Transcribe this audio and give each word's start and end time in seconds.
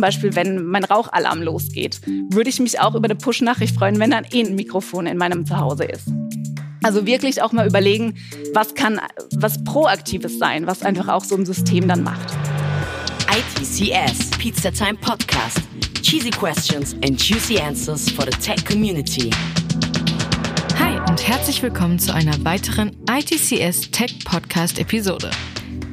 zum 0.00 0.06
Beispiel, 0.06 0.34
wenn 0.34 0.64
mein 0.64 0.84
Rauchalarm 0.84 1.42
losgeht, 1.42 2.00
würde 2.30 2.48
ich 2.48 2.58
mich 2.58 2.80
auch 2.80 2.94
über 2.94 3.04
eine 3.04 3.16
Push-Nachricht 3.16 3.74
freuen, 3.74 3.98
wenn 3.98 4.12
dann 4.12 4.24
eh 4.32 4.42
ein 4.42 4.54
Mikrofon 4.54 5.06
in 5.06 5.18
meinem 5.18 5.44
Zuhause 5.44 5.84
ist. 5.84 6.08
Also 6.82 7.04
wirklich 7.04 7.42
auch 7.42 7.52
mal 7.52 7.66
überlegen, 7.66 8.14
was 8.54 8.74
kann 8.74 8.98
was 9.36 9.62
Proaktives 9.62 10.38
sein, 10.38 10.66
was 10.66 10.82
einfach 10.84 11.08
auch 11.08 11.22
so 11.22 11.36
ein 11.36 11.44
System 11.44 11.86
dann 11.86 12.02
macht. 12.02 12.34
ITCS, 13.28 14.30
Pizza 14.38 14.72
Time 14.72 14.94
Podcast. 14.94 15.58
Cheesy 16.00 16.30
questions 16.30 16.94
and 17.04 17.22
juicy 17.22 17.58
answers 17.58 18.08
for 18.08 18.24
the 18.24 18.30
tech 18.38 18.64
community. 18.64 19.28
Hi 20.78 20.98
und 21.10 21.28
herzlich 21.28 21.62
willkommen 21.62 21.98
zu 21.98 22.14
einer 22.14 22.42
weiteren 22.42 22.96
ITCS 23.06 23.90
Tech 23.90 24.24
Podcast 24.24 24.78
Episode. 24.78 25.30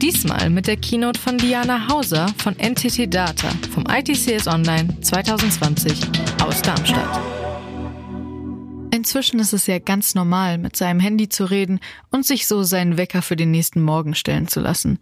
Diesmal 0.02 0.52
mit 0.52 0.68
der 0.68 0.78
Keynote 0.78 1.20
von 1.20 1.40
Diana 1.40 1.88
Hauser 1.88 2.28
von 2.38 2.56
NTT 2.56 3.12
Data 3.12 3.50
vom 3.72 3.84
ITCS 3.90 4.48
Online 4.48 5.02
2020 5.02 6.00
aus 6.44 6.62
Darmstadt. 6.62 7.20
Inzwischen 8.94 9.40
ist 9.40 9.54
es 9.54 9.66
ja 9.66 9.80
ganz 9.80 10.14
normal, 10.14 10.60
mit 10.60 10.76
seinem 10.76 11.00
Handy 11.00 11.30
zu 11.30 11.46
reden 11.46 11.80
und 12.12 12.28
sich 12.28 12.46
so 12.46 12.62
seinen 12.62 12.98
Wecker 12.98 13.24
für 13.24 13.36
den 13.36 13.50
nächsten 13.50 13.82
Morgen 13.82 14.14
stellen 14.14 14.48
zu 14.48 14.60
lassen. 14.60 15.00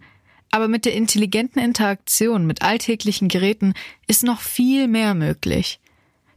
Aber 0.50 0.66
mit 0.66 0.86
der 0.86 0.94
intelligenten 0.94 1.58
Interaktion 1.58 2.46
mit 2.46 2.62
alltäglichen 2.62 3.28
Geräten 3.28 3.74
ist 4.06 4.24
noch 4.24 4.40
viel 4.40 4.88
mehr 4.88 5.12
möglich. 5.12 5.78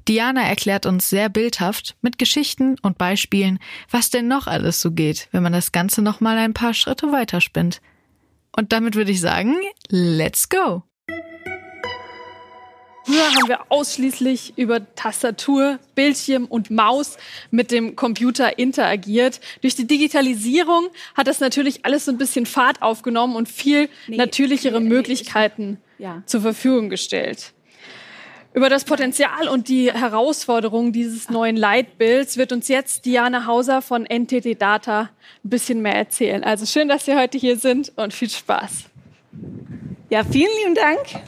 Diana 0.09 0.41
erklärt 0.41 0.85
uns 0.85 1.09
sehr 1.09 1.29
bildhaft 1.29 1.95
mit 2.01 2.17
Geschichten 2.17 2.75
und 2.81 2.97
Beispielen, 2.97 3.59
was 3.89 4.09
denn 4.09 4.27
noch 4.27 4.47
alles 4.47 4.81
so 4.81 4.91
geht, 4.91 5.29
wenn 5.31 5.43
man 5.43 5.53
das 5.53 5.71
Ganze 5.71 6.01
noch 6.01 6.19
mal 6.19 6.37
ein 6.37 6.53
paar 6.53 6.73
Schritte 6.73 7.13
weiterspinnt. 7.13 7.79
Und 8.55 8.71
damit 8.73 8.95
würde 8.95 9.11
ich 9.11 9.21
sagen, 9.21 9.55
let's 9.89 10.49
go! 10.49 10.83
Früher 13.09 13.25
haben 13.25 13.47
wir 13.47 13.71
ausschließlich 13.71 14.53
über 14.55 14.93
Tastatur, 14.93 15.79
Bildschirm 15.95 16.45
und 16.45 16.69
Maus 16.69 17.17
mit 17.49 17.71
dem 17.71 17.95
Computer 17.95 18.59
interagiert. 18.59 19.41
Durch 19.61 19.75
die 19.75 19.87
Digitalisierung 19.87 20.89
hat 21.15 21.25
das 21.25 21.39
natürlich 21.39 21.85
alles 21.85 22.05
so 22.05 22.11
ein 22.11 22.19
bisschen 22.19 22.45
Fahrt 22.45 22.83
aufgenommen 22.83 23.35
und 23.35 23.49
viel 23.49 23.89
nee, 24.07 24.17
natürlichere 24.17 24.79
nee, 24.79 24.89
Möglichkeiten 24.89 25.79
ja. 25.97 26.21
zur 26.27 26.41
Verfügung 26.41 26.89
gestellt. 26.89 27.53
Über 28.59 28.67
das 28.67 28.83
Potenzial 28.83 29.47
und 29.47 29.69
die 29.69 29.89
Herausforderungen 29.89 30.91
dieses 30.91 31.29
neuen 31.29 31.55
Leitbilds 31.55 32.35
wird 32.35 32.51
uns 32.51 32.67
jetzt 32.67 33.05
Diana 33.05 33.45
Hauser 33.45 33.81
von 33.81 34.03
NTT 34.03 34.61
Data 34.61 35.11
ein 35.45 35.49
bisschen 35.49 35.81
mehr 35.81 35.95
erzählen. 35.95 36.43
Also 36.43 36.65
schön, 36.65 36.89
dass 36.89 37.05
Sie 37.05 37.15
heute 37.15 37.37
hier 37.37 37.55
sind 37.55 37.93
und 37.95 38.13
viel 38.13 38.29
Spaß. 38.29 38.83
Ja, 40.09 40.25
vielen 40.25 40.51
lieben 40.61 40.75
Dank. 40.75 41.23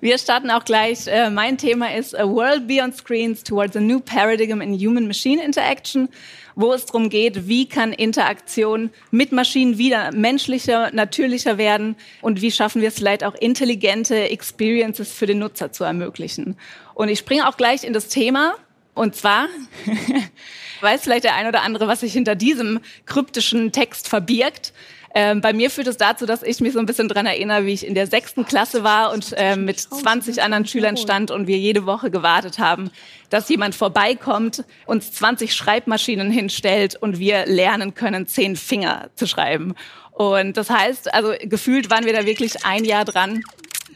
Wir 0.00 0.18
starten 0.18 0.50
auch 0.50 0.64
gleich. 0.64 1.06
Äh, 1.06 1.30
mein 1.30 1.58
Thema 1.58 1.94
ist 1.94 2.18
A 2.18 2.28
World 2.28 2.68
Beyond 2.68 2.96
Screens 2.96 3.42
Towards 3.42 3.76
a 3.76 3.80
New 3.80 4.00
Paradigm 4.00 4.60
in 4.60 4.74
Human-Machine 4.74 5.42
Interaction, 5.42 6.08
wo 6.54 6.72
es 6.72 6.86
darum 6.86 7.08
geht, 7.08 7.48
wie 7.48 7.68
kann 7.68 7.92
Interaktion 7.92 8.90
mit 9.10 9.32
Maschinen 9.32 9.78
wieder 9.78 10.12
menschlicher, 10.12 10.90
natürlicher 10.92 11.58
werden 11.58 11.96
und 12.20 12.42
wie 12.42 12.50
schaffen 12.50 12.82
wir 12.82 12.88
es 12.88 12.96
vielleicht 12.96 13.24
auch 13.24 13.34
intelligente 13.34 14.30
Experiences 14.30 15.12
für 15.12 15.26
den 15.26 15.38
Nutzer 15.38 15.72
zu 15.72 15.84
ermöglichen. 15.84 16.56
Und 16.94 17.08
ich 17.08 17.18
springe 17.18 17.48
auch 17.48 17.56
gleich 17.56 17.84
in 17.84 17.92
das 17.92 18.08
Thema. 18.08 18.54
Und 18.94 19.14
zwar 19.14 19.48
weiß 20.80 21.02
vielleicht 21.02 21.24
der 21.24 21.34
ein 21.34 21.46
oder 21.46 21.62
andere, 21.62 21.88
was 21.88 22.00
sich 22.00 22.12
hinter 22.12 22.34
diesem 22.34 22.80
kryptischen 23.04 23.72
Text 23.72 24.08
verbirgt. 24.08 24.72
Ähm, 25.18 25.40
bei 25.40 25.54
mir 25.54 25.70
führt 25.70 25.86
es 25.86 25.96
dazu, 25.96 26.26
dass 26.26 26.42
ich 26.42 26.60
mich 26.60 26.74
so 26.74 26.78
ein 26.78 26.84
bisschen 26.84 27.08
dran 27.08 27.24
erinnere, 27.24 27.64
wie 27.64 27.72
ich 27.72 27.86
in 27.86 27.94
der 27.94 28.06
sechsten 28.06 28.44
Klasse 28.44 28.84
war 28.84 29.14
und 29.14 29.32
äh, 29.38 29.56
mit 29.56 29.80
20 29.80 30.42
anderen 30.42 30.66
Schülern 30.66 30.98
stand 30.98 31.30
und 31.30 31.46
wir 31.46 31.56
jede 31.56 31.86
Woche 31.86 32.10
gewartet 32.10 32.58
haben, 32.58 32.90
dass 33.30 33.48
jemand 33.48 33.74
vorbeikommt, 33.74 34.64
uns 34.84 35.12
20 35.12 35.54
Schreibmaschinen 35.54 36.30
hinstellt 36.30 36.96
und 36.96 37.18
wir 37.18 37.46
lernen 37.46 37.94
können, 37.94 38.26
zehn 38.26 38.56
Finger 38.56 39.08
zu 39.14 39.26
schreiben. 39.26 39.74
Und 40.12 40.58
das 40.58 40.68
heißt, 40.68 41.14
also 41.14 41.32
gefühlt 41.44 41.88
waren 41.88 42.04
wir 42.04 42.12
da 42.12 42.26
wirklich 42.26 42.66
ein 42.66 42.84
Jahr 42.84 43.06
dran 43.06 43.42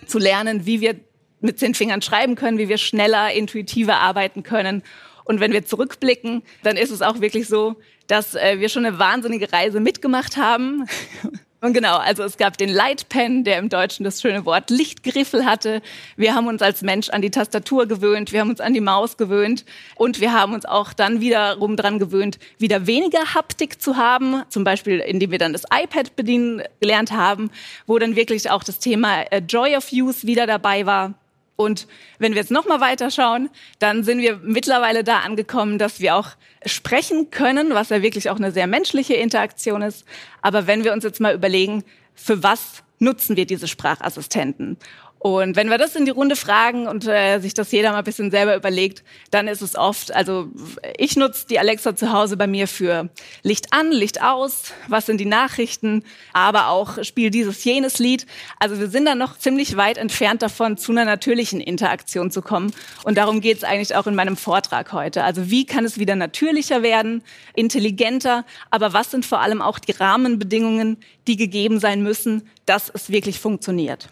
zu 0.06 0.18
lernen, 0.18 0.64
wie 0.64 0.80
wir 0.80 0.94
mit 1.42 1.58
zehn 1.58 1.74
Fingern 1.74 2.00
schreiben 2.00 2.34
können, 2.34 2.56
wie 2.56 2.70
wir 2.70 2.78
schneller, 2.78 3.30
intuitiver 3.30 3.96
arbeiten 3.98 4.42
können. 4.42 4.82
Und 5.24 5.38
wenn 5.38 5.52
wir 5.52 5.66
zurückblicken, 5.66 6.44
dann 6.62 6.78
ist 6.78 6.90
es 6.90 7.02
auch 7.02 7.20
wirklich 7.20 7.46
so, 7.46 7.76
dass 8.10 8.34
äh, 8.34 8.58
wir 8.58 8.68
schon 8.68 8.84
eine 8.84 8.98
wahnsinnige 8.98 9.52
Reise 9.52 9.80
mitgemacht 9.80 10.36
haben. 10.36 10.86
Und 11.62 11.74
genau, 11.74 11.98
also 11.98 12.22
es 12.22 12.38
gab 12.38 12.56
den 12.56 12.70
Lightpen, 12.70 13.44
der 13.44 13.58
im 13.58 13.68
Deutschen 13.68 14.02
das 14.02 14.22
schöne 14.22 14.46
Wort 14.46 14.70
Lichtgriffel 14.70 15.44
hatte. 15.44 15.82
Wir 16.16 16.34
haben 16.34 16.46
uns 16.46 16.62
als 16.62 16.80
Mensch 16.80 17.10
an 17.10 17.20
die 17.20 17.30
Tastatur 17.30 17.86
gewöhnt, 17.86 18.32
wir 18.32 18.40
haben 18.40 18.48
uns 18.48 18.60
an 18.60 18.72
die 18.72 18.80
Maus 18.80 19.18
gewöhnt 19.18 19.66
und 19.94 20.22
wir 20.22 20.32
haben 20.32 20.54
uns 20.54 20.64
auch 20.64 20.94
dann 20.94 21.20
wiederum 21.20 21.76
dran 21.76 21.98
gewöhnt, 21.98 22.38
wieder 22.56 22.86
weniger 22.86 23.34
Haptik 23.34 23.82
zu 23.82 23.98
haben, 23.98 24.42
zum 24.48 24.64
Beispiel 24.64 25.00
indem 25.00 25.32
wir 25.32 25.38
dann 25.38 25.52
das 25.52 25.64
iPad 25.64 26.16
bedienen 26.16 26.62
gelernt 26.80 27.12
haben, 27.12 27.50
wo 27.86 27.98
dann 27.98 28.16
wirklich 28.16 28.50
auch 28.50 28.64
das 28.64 28.78
Thema 28.78 29.20
äh, 29.30 29.42
Joy 29.46 29.76
of 29.76 29.92
Use 29.92 30.26
wieder 30.26 30.46
dabei 30.46 30.86
war. 30.86 31.19
Und 31.60 31.86
wenn 32.18 32.32
wir 32.32 32.40
jetzt 32.40 32.50
noch 32.50 32.66
mal 32.66 32.80
weiterschauen, 32.80 33.50
dann 33.80 34.02
sind 34.02 34.20
wir 34.22 34.40
mittlerweile 34.42 35.04
da 35.04 35.18
angekommen, 35.18 35.76
dass 35.76 36.00
wir 36.00 36.16
auch 36.16 36.30
sprechen 36.64 37.30
können, 37.30 37.74
was 37.74 37.90
ja 37.90 38.00
wirklich 38.00 38.30
auch 38.30 38.36
eine 38.36 38.50
sehr 38.50 38.66
menschliche 38.66 39.12
Interaktion 39.12 39.82
ist. 39.82 40.06
Aber 40.40 40.66
wenn 40.66 40.84
wir 40.84 40.94
uns 40.94 41.04
jetzt 41.04 41.20
mal 41.20 41.34
überlegen, 41.34 41.84
für 42.14 42.42
was 42.42 42.82
nutzen 42.98 43.36
wir 43.36 43.44
diese 43.44 43.68
Sprachassistenten? 43.68 44.78
Und 45.22 45.54
wenn 45.54 45.68
wir 45.68 45.76
das 45.76 45.96
in 45.96 46.06
die 46.06 46.10
Runde 46.10 46.34
fragen 46.34 46.88
und 46.88 47.06
äh, 47.06 47.40
sich 47.40 47.52
das 47.52 47.70
jeder 47.72 47.92
mal 47.92 47.98
ein 47.98 48.04
bisschen 48.04 48.30
selber 48.30 48.56
überlegt, 48.56 49.04
dann 49.30 49.48
ist 49.48 49.60
es 49.60 49.76
oft, 49.76 50.14
also 50.14 50.48
ich 50.96 51.14
nutze 51.14 51.46
die 51.46 51.58
Alexa 51.58 51.94
zu 51.94 52.10
Hause 52.10 52.38
bei 52.38 52.46
mir 52.46 52.66
für 52.66 53.10
Licht 53.42 53.74
an, 53.74 53.92
Licht 53.92 54.22
aus, 54.22 54.72
was 54.88 55.04
sind 55.04 55.18
die 55.18 55.26
Nachrichten, 55.26 56.04
aber 56.32 56.68
auch 56.68 57.04
spiel 57.04 57.28
dieses, 57.28 57.62
jenes 57.64 57.98
Lied. 57.98 58.24
Also 58.58 58.80
wir 58.80 58.88
sind 58.88 59.04
da 59.04 59.14
noch 59.14 59.36
ziemlich 59.36 59.76
weit 59.76 59.98
entfernt 59.98 60.40
davon, 60.40 60.78
zu 60.78 60.90
einer 60.92 61.04
natürlichen 61.04 61.60
Interaktion 61.60 62.30
zu 62.30 62.40
kommen. 62.40 62.72
Und 63.04 63.18
darum 63.18 63.42
geht 63.42 63.58
es 63.58 63.64
eigentlich 63.64 63.94
auch 63.96 64.06
in 64.06 64.14
meinem 64.14 64.38
Vortrag 64.38 64.94
heute. 64.94 65.22
Also 65.22 65.50
wie 65.50 65.66
kann 65.66 65.84
es 65.84 65.98
wieder 65.98 66.16
natürlicher 66.16 66.82
werden, 66.82 67.22
intelligenter, 67.54 68.46
aber 68.70 68.94
was 68.94 69.10
sind 69.10 69.26
vor 69.26 69.42
allem 69.42 69.60
auch 69.60 69.80
die 69.80 69.92
Rahmenbedingungen, 69.92 70.96
die 71.26 71.36
gegeben 71.36 71.78
sein 71.78 72.02
müssen, 72.02 72.48
dass 72.64 72.88
es 72.88 73.10
wirklich 73.10 73.38
funktioniert. 73.38 74.08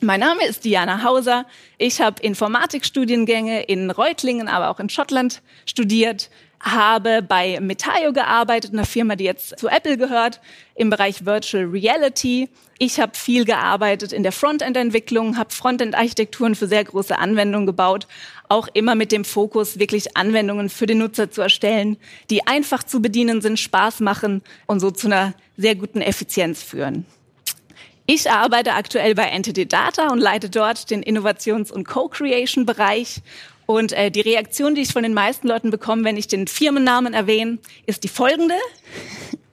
Mein 0.00 0.20
Name 0.20 0.46
ist 0.46 0.64
Diana 0.64 1.02
Hauser. 1.02 1.44
Ich 1.76 2.00
habe 2.00 2.22
Informatikstudiengänge 2.22 3.62
in 3.64 3.90
Reutlingen, 3.90 4.46
aber 4.46 4.70
auch 4.70 4.78
in 4.78 4.88
Schottland 4.88 5.42
studiert, 5.66 6.30
habe 6.60 7.20
bei 7.20 7.58
Metaio 7.60 8.12
gearbeitet, 8.12 8.72
einer 8.72 8.84
Firma, 8.84 9.16
die 9.16 9.24
jetzt 9.24 9.58
zu 9.58 9.66
Apple 9.66 9.96
gehört, 9.96 10.40
im 10.76 10.88
Bereich 10.88 11.26
Virtual 11.26 11.64
Reality. 11.64 12.48
Ich 12.78 13.00
habe 13.00 13.16
viel 13.16 13.44
gearbeitet 13.44 14.12
in 14.12 14.22
der 14.22 14.30
Frontend-Entwicklung, 14.30 15.36
habe 15.36 15.52
Frontend-Architekturen 15.52 16.54
für 16.54 16.68
sehr 16.68 16.84
große 16.84 17.18
Anwendungen 17.18 17.66
gebaut, 17.66 18.06
auch 18.48 18.68
immer 18.74 18.94
mit 18.94 19.10
dem 19.10 19.24
Fokus, 19.24 19.80
wirklich 19.80 20.16
Anwendungen 20.16 20.68
für 20.68 20.86
den 20.86 20.98
Nutzer 20.98 21.32
zu 21.32 21.42
erstellen, 21.42 21.96
die 22.30 22.46
einfach 22.46 22.84
zu 22.84 23.02
bedienen 23.02 23.40
sind, 23.40 23.58
Spaß 23.58 23.98
machen 23.98 24.42
und 24.66 24.78
so 24.78 24.92
zu 24.92 25.08
einer 25.08 25.34
sehr 25.56 25.74
guten 25.74 26.00
Effizienz 26.00 26.62
führen. 26.62 27.04
Ich 28.10 28.30
arbeite 28.30 28.72
aktuell 28.72 29.14
bei 29.14 29.24
Entity 29.24 29.68
Data 29.68 30.08
und 30.08 30.18
leite 30.18 30.48
dort 30.48 30.88
den 30.88 31.02
Innovations- 31.02 31.70
und 31.70 31.84
Co-Creation-Bereich. 31.84 33.20
Und 33.66 33.92
äh, 33.92 34.10
die 34.10 34.22
Reaktion, 34.22 34.74
die 34.74 34.80
ich 34.80 34.94
von 34.94 35.02
den 35.02 35.12
meisten 35.12 35.46
Leuten 35.46 35.70
bekomme, 35.70 36.04
wenn 36.04 36.16
ich 36.16 36.26
den 36.26 36.46
Firmennamen 36.46 37.12
erwähne, 37.12 37.58
ist 37.84 38.04
die 38.04 38.08
folgende. 38.08 38.54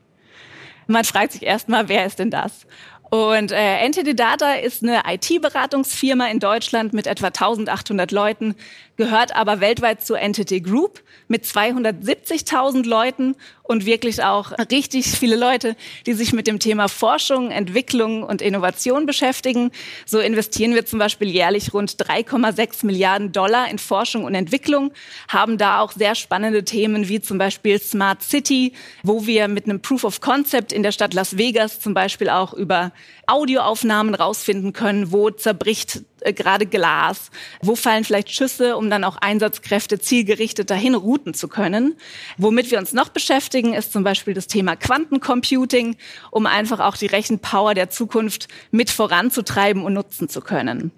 Man 0.88 1.04
fragt 1.04 1.34
sich 1.34 1.44
erstmal, 1.44 1.90
wer 1.90 2.06
ist 2.06 2.20
denn 2.20 2.32
das? 2.32 2.66
Und 3.10 3.52
äh, 3.52 3.80
Entity 3.80 4.16
Data 4.16 4.54
ist 4.54 4.84
eine 4.84 5.02
IT-Beratungsfirma 5.06 6.28
in 6.28 6.40
Deutschland 6.40 6.94
mit 6.94 7.08
etwa 7.08 7.28
1800 7.28 8.14
Leuten, 8.14 8.56
gehört 8.98 9.36
aber 9.36 9.60
weltweit 9.60 10.06
zur 10.06 10.20
Entity 10.20 10.62
Group 10.62 11.02
mit 11.28 11.44
270.000 11.46 12.86
Leuten 12.88 13.36
und 13.64 13.86
wirklich 13.86 14.24
auch 14.24 14.52
richtig 14.72 15.08
viele 15.08 15.36
Leute, 15.36 15.76
die 16.06 16.14
sich 16.14 16.34
mit 16.34 16.46
dem 16.46 16.60
Thema 16.60 16.88
Forschung, 16.88 17.50
Entwicklung 17.50 18.24
und 18.24 18.42
Innovation 18.42 19.06
beschäftigen. 19.06 19.72
So 20.06 20.20
investieren 20.20 20.76
wir 20.76 20.86
zum 20.86 21.00
Beispiel 21.00 21.30
jährlich 21.30 21.74
rund 21.74 21.92
3,6 21.92 22.86
Milliarden 22.86 23.32
Dollar 23.32 23.70
in 23.70 23.80
Forschung 23.80 24.24
und 24.24 24.36
Entwicklung, 24.36 24.92
haben 25.28 25.58
da 25.58 25.80
auch 25.80 25.94
sehr 25.94 26.16
spannende 26.16 26.64
Themen 26.64 27.10
wie 27.10 27.22
zum 27.22 27.38
Beispiel 27.38 27.80
Smart 27.80 28.22
City, 28.22 28.74
wo 29.04 29.26
wir 29.26 29.48
mit 29.48 29.66
einem 29.66 29.82
Proof 29.82 30.04
of 30.04 30.22
Concept 30.22 30.72
in 30.72 30.84
der 30.84 30.92
Stadt 30.92 31.14
Las 31.14 31.38
Vegas 31.38 31.80
zum 31.80 31.94
Beispiel 31.94 32.30
auch 32.30 32.54
über 32.54 32.92
Audioaufnahmen 33.28 34.14
rausfinden 34.14 34.74
können, 34.74 35.12
wo 35.12 35.32
zerbricht 35.32 36.02
gerade 36.34 36.66
Glas, 36.66 37.32
wo 37.62 37.76
fallen 37.76 38.04
vielleicht 38.04 38.32
Schüsse, 38.32 38.78
um 38.78 38.90
dann 38.90 39.04
auch 39.04 39.18
Einsatzkräfte 39.18 40.00
zielgerichtet 40.00 40.70
dahin 40.70 40.96
routen 40.96 41.34
zu 41.34 41.48
können. 41.48 41.96
Womit 42.38 42.72
wir 42.72 42.80
uns 42.80 42.94
noch 42.94 43.10
beschäftigen, 43.10 43.74
ist 43.74 43.92
zum 43.92 44.04
Beispiel 44.04 44.34
das 44.34 44.48
Thema 44.48 44.76
Quantencomputing, 44.76 45.96
um 46.32 46.46
einfach 46.46 46.80
auch 46.80 46.98
die 46.98 47.08
Rechenpower 47.08 47.74
der 47.74 47.90
Zukunft 47.90 48.48
mit 48.72 48.90
voranzutreiben 48.90 49.84
und 49.84 49.94
nutzen 49.94 50.30
zu 50.30 50.42
können. 50.42 50.92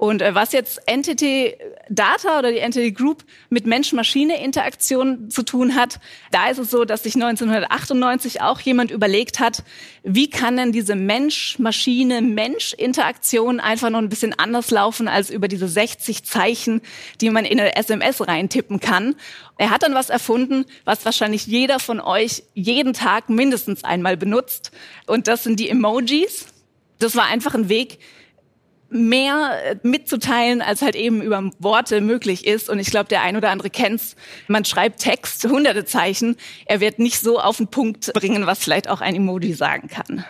Und 0.00 0.22
äh, 0.22 0.34
was 0.34 0.52
jetzt 0.52 0.80
Entity 0.86 1.54
Data 1.90 2.38
oder 2.38 2.50
die 2.50 2.60
Entity 2.60 2.92
Group 2.92 3.22
mit 3.50 3.66
Mensch-Maschine-Interaktion 3.66 5.28
zu 5.28 5.42
tun 5.42 5.74
hat, 5.74 6.00
da 6.30 6.48
ist 6.48 6.56
es 6.56 6.70
so, 6.70 6.86
dass 6.86 7.02
sich 7.02 7.16
1998 7.16 8.40
auch 8.40 8.60
jemand 8.60 8.90
überlegt 8.90 9.40
hat, 9.40 9.62
wie 10.02 10.30
kann 10.30 10.56
denn 10.56 10.72
diese 10.72 10.96
Mensch-Maschine-Mensch-Interaktion 10.96 13.60
einfach 13.60 13.90
noch 13.90 13.98
ein 13.98 14.08
bisschen 14.08 14.32
anders 14.38 14.70
laufen 14.70 15.06
als 15.06 15.28
über 15.28 15.48
diese 15.48 15.68
60 15.68 16.24
Zeichen, 16.24 16.80
die 17.20 17.28
man 17.28 17.44
in 17.44 17.60
eine 17.60 17.76
SMS 17.76 18.26
reintippen 18.26 18.80
kann. 18.80 19.16
Er 19.58 19.68
hat 19.68 19.82
dann 19.82 19.92
was 19.92 20.08
erfunden, 20.08 20.64
was 20.86 21.04
wahrscheinlich 21.04 21.46
jeder 21.46 21.78
von 21.78 22.00
euch 22.00 22.44
jeden 22.54 22.94
Tag 22.94 23.28
mindestens 23.28 23.84
einmal 23.84 24.16
benutzt. 24.16 24.72
Und 25.06 25.28
das 25.28 25.44
sind 25.44 25.60
die 25.60 25.68
Emojis. 25.68 26.46
Das 27.00 27.16
war 27.16 27.26
einfach 27.26 27.54
ein 27.54 27.68
Weg, 27.68 27.98
mehr 28.90 29.78
mitzuteilen, 29.82 30.62
als 30.62 30.82
halt 30.82 30.96
eben 30.96 31.22
über 31.22 31.50
Worte 31.58 32.00
möglich 32.00 32.46
ist. 32.46 32.68
Und 32.68 32.78
ich 32.78 32.90
glaube, 32.90 33.08
der 33.08 33.22
ein 33.22 33.36
oder 33.36 33.50
andere 33.50 33.70
kennt's. 33.70 34.16
Man 34.48 34.64
schreibt 34.64 35.00
Text, 35.00 35.44
hunderte 35.44 35.84
Zeichen. 35.84 36.36
Er 36.66 36.80
wird 36.80 36.98
nicht 36.98 37.20
so 37.20 37.40
auf 37.40 37.58
den 37.58 37.68
Punkt 37.68 38.12
bringen, 38.12 38.46
was 38.46 38.58
vielleicht 38.58 38.88
auch 38.88 39.00
ein 39.00 39.14
Emoji 39.14 39.54
sagen 39.54 39.88
kann. 39.88 40.24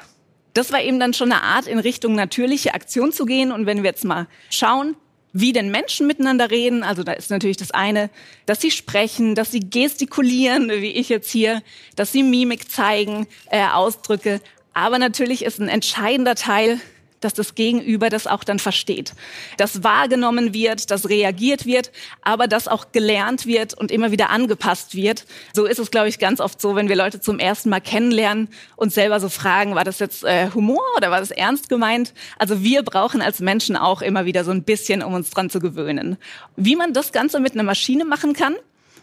Das 0.54 0.72
war 0.72 0.82
eben 0.82 1.00
dann 1.00 1.14
schon 1.14 1.32
eine 1.32 1.42
Art, 1.42 1.66
in 1.66 1.78
Richtung 1.78 2.14
natürliche 2.14 2.74
Aktion 2.74 3.12
zu 3.12 3.24
gehen. 3.24 3.52
Und 3.52 3.66
wenn 3.66 3.82
wir 3.82 3.90
jetzt 3.90 4.04
mal 4.04 4.26
schauen, 4.50 4.96
wie 5.32 5.52
denn 5.52 5.70
Menschen 5.70 6.06
miteinander 6.06 6.50
reden. 6.50 6.82
Also 6.82 7.02
da 7.02 7.12
ist 7.12 7.30
natürlich 7.30 7.56
das 7.56 7.70
eine, 7.70 8.10
dass 8.46 8.60
sie 8.60 8.70
sprechen, 8.70 9.34
dass 9.34 9.52
sie 9.52 9.60
gestikulieren, 9.60 10.68
wie 10.68 10.90
ich 10.90 11.08
jetzt 11.08 11.30
hier, 11.30 11.62
dass 11.96 12.12
sie 12.12 12.22
Mimik 12.22 12.70
zeigen, 12.70 13.26
äh, 13.50 13.64
Ausdrücke. 13.66 14.40
Aber 14.72 14.98
natürlich 14.98 15.44
ist 15.44 15.60
ein 15.60 15.68
entscheidender 15.68 16.34
Teil 16.34 16.80
dass 17.20 17.34
das 17.34 17.54
Gegenüber 17.54 18.08
das 18.08 18.26
auch 18.26 18.44
dann 18.44 18.58
versteht, 18.58 19.12
dass 19.56 19.84
wahrgenommen 19.84 20.54
wird, 20.54 20.90
dass 20.90 21.08
reagiert 21.08 21.66
wird, 21.66 21.92
aber 22.22 22.46
dass 22.48 22.68
auch 22.68 22.92
gelernt 22.92 23.46
wird 23.46 23.74
und 23.74 23.90
immer 23.90 24.10
wieder 24.10 24.30
angepasst 24.30 24.94
wird. 24.94 25.26
So 25.54 25.66
ist 25.66 25.78
es, 25.78 25.90
glaube 25.90 26.08
ich, 26.08 26.18
ganz 26.18 26.40
oft 26.40 26.60
so, 26.60 26.74
wenn 26.74 26.88
wir 26.88 26.96
Leute 26.96 27.20
zum 27.20 27.38
ersten 27.38 27.70
Mal 27.70 27.80
kennenlernen 27.80 28.48
und 28.76 28.92
selber 28.92 29.20
so 29.20 29.28
fragen, 29.28 29.74
war 29.74 29.84
das 29.84 29.98
jetzt 29.98 30.24
äh, 30.24 30.50
Humor 30.54 30.82
oder 30.96 31.10
war 31.10 31.20
das 31.20 31.30
ernst 31.30 31.68
gemeint? 31.68 32.14
Also 32.38 32.62
wir 32.62 32.82
brauchen 32.82 33.22
als 33.22 33.40
Menschen 33.40 33.76
auch 33.76 34.02
immer 34.02 34.24
wieder 34.24 34.44
so 34.44 34.50
ein 34.50 34.62
bisschen, 34.62 35.02
um 35.02 35.14
uns 35.14 35.30
dran 35.30 35.50
zu 35.50 35.60
gewöhnen. 35.60 36.16
Wie 36.56 36.76
man 36.76 36.92
das 36.92 37.12
Ganze 37.12 37.40
mit 37.40 37.52
einer 37.52 37.62
Maschine 37.62 38.04
machen 38.04 38.32
kann, 38.32 38.56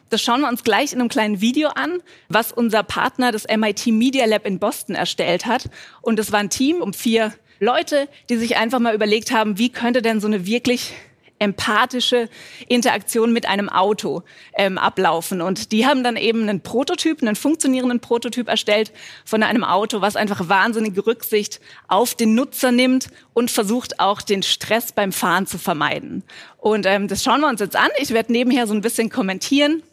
das 0.09 0.21
schauen 0.21 0.41
wir 0.41 0.47
uns 0.47 0.63
gleich 0.63 0.93
in 0.93 0.99
einem 0.99 1.09
kleinen 1.09 1.41
Video 1.41 1.69
an, 1.69 2.01
was 2.29 2.51
unser 2.51 2.83
Partner, 2.83 3.31
das 3.31 3.45
MIT 3.45 3.87
Media 3.87 4.25
Lab 4.25 4.45
in 4.45 4.57
Boston, 4.57 4.95
erstellt 4.95 5.45
hat. 5.45 5.69
Und 6.01 6.17
es 6.17 6.31
war 6.31 6.39
ein 6.39 6.49
Team 6.49 6.81
um 6.81 6.93
vier 6.93 7.33
Leute, 7.59 8.07
die 8.29 8.37
sich 8.37 8.57
einfach 8.57 8.79
mal 8.79 8.95
überlegt 8.95 9.31
haben, 9.31 9.57
wie 9.57 9.69
könnte 9.69 10.01
denn 10.01 10.19
so 10.19 10.27
eine 10.27 10.45
wirklich 10.45 10.93
empathische 11.39 12.29
Interaktion 12.67 13.31
mit 13.31 13.47
einem 13.47 13.69
Auto 13.69 14.23
ähm, 14.55 14.77
ablaufen. 14.77 15.41
Und 15.41 15.71
die 15.71 15.85
haben 15.85 16.03
dann 16.03 16.15
eben 16.15 16.43
einen 16.43 16.61
Prototyp, 16.61 17.21
einen 17.21 17.35
funktionierenden 17.35 17.99
Prototyp 17.99 18.47
erstellt 18.47 18.91
von 19.25 19.43
einem 19.43 19.63
Auto, 19.63 20.01
was 20.01 20.15
einfach 20.15 20.49
wahnsinnige 20.49 21.05
Rücksicht 21.05 21.59
auf 21.87 22.15
den 22.15 22.35
Nutzer 22.35 22.71
nimmt 22.71 23.09
und 23.33 23.51
versucht 23.51 23.99
auch 23.99 24.21
den 24.21 24.43
Stress 24.43 24.91
beim 24.91 25.11
Fahren 25.11 25.47
zu 25.47 25.57
vermeiden. 25.57 26.23
Und 26.57 26.85
ähm, 26.85 27.07
das 27.07 27.23
schauen 27.23 27.41
wir 27.41 27.49
uns 27.49 27.61
jetzt 27.61 27.75
an. 27.75 27.89
Ich 27.99 28.11
werde 28.11 28.31
nebenher 28.31 28.67
so 28.67 28.73
ein 28.73 28.81
bisschen 28.81 29.09
kommentieren. 29.09 29.83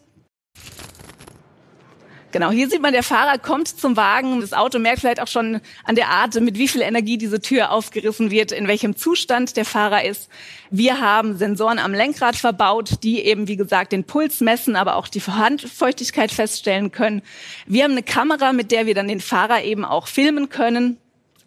Genau, 2.34 2.50
hier 2.50 2.68
sieht 2.68 2.82
man, 2.82 2.92
der 2.92 3.04
Fahrer 3.04 3.38
kommt 3.38 3.68
zum 3.68 3.96
Wagen. 3.96 4.40
Das 4.40 4.52
Auto 4.52 4.80
merkt 4.80 4.98
vielleicht 4.98 5.22
auch 5.22 5.28
schon 5.28 5.60
an 5.84 5.94
der 5.94 6.08
Art, 6.08 6.34
mit 6.40 6.58
wie 6.58 6.66
viel 6.66 6.80
Energie 6.80 7.16
diese 7.16 7.38
Tür 7.38 7.70
aufgerissen 7.70 8.32
wird, 8.32 8.50
in 8.50 8.66
welchem 8.66 8.96
Zustand 8.96 9.56
der 9.56 9.64
Fahrer 9.64 10.04
ist. 10.04 10.28
Wir 10.68 11.00
haben 11.00 11.36
Sensoren 11.36 11.78
am 11.78 11.94
Lenkrad 11.94 12.34
verbaut, 12.34 13.04
die 13.04 13.20
eben, 13.20 13.46
wie 13.46 13.54
gesagt, 13.54 13.92
den 13.92 14.02
Puls 14.02 14.40
messen, 14.40 14.74
aber 14.74 14.96
auch 14.96 15.06
die 15.06 15.20
Handfeuchtigkeit 15.20 16.32
feststellen 16.32 16.90
können. 16.90 17.22
Wir 17.68 17.84
haben 17.84 17.92
eine 17.92 18.02
Kamera, 18.02 18.52
mit 18.52 18.72
der 18.72 18.86
wir 18.86 18.96
dann 18.96 19.06
den 19.06 19.20
Fahrer 19.20 19.62
eben 19.62 19.84
auch 19.84 20.08
filmen 20.08 20.48
können 20.48 20.96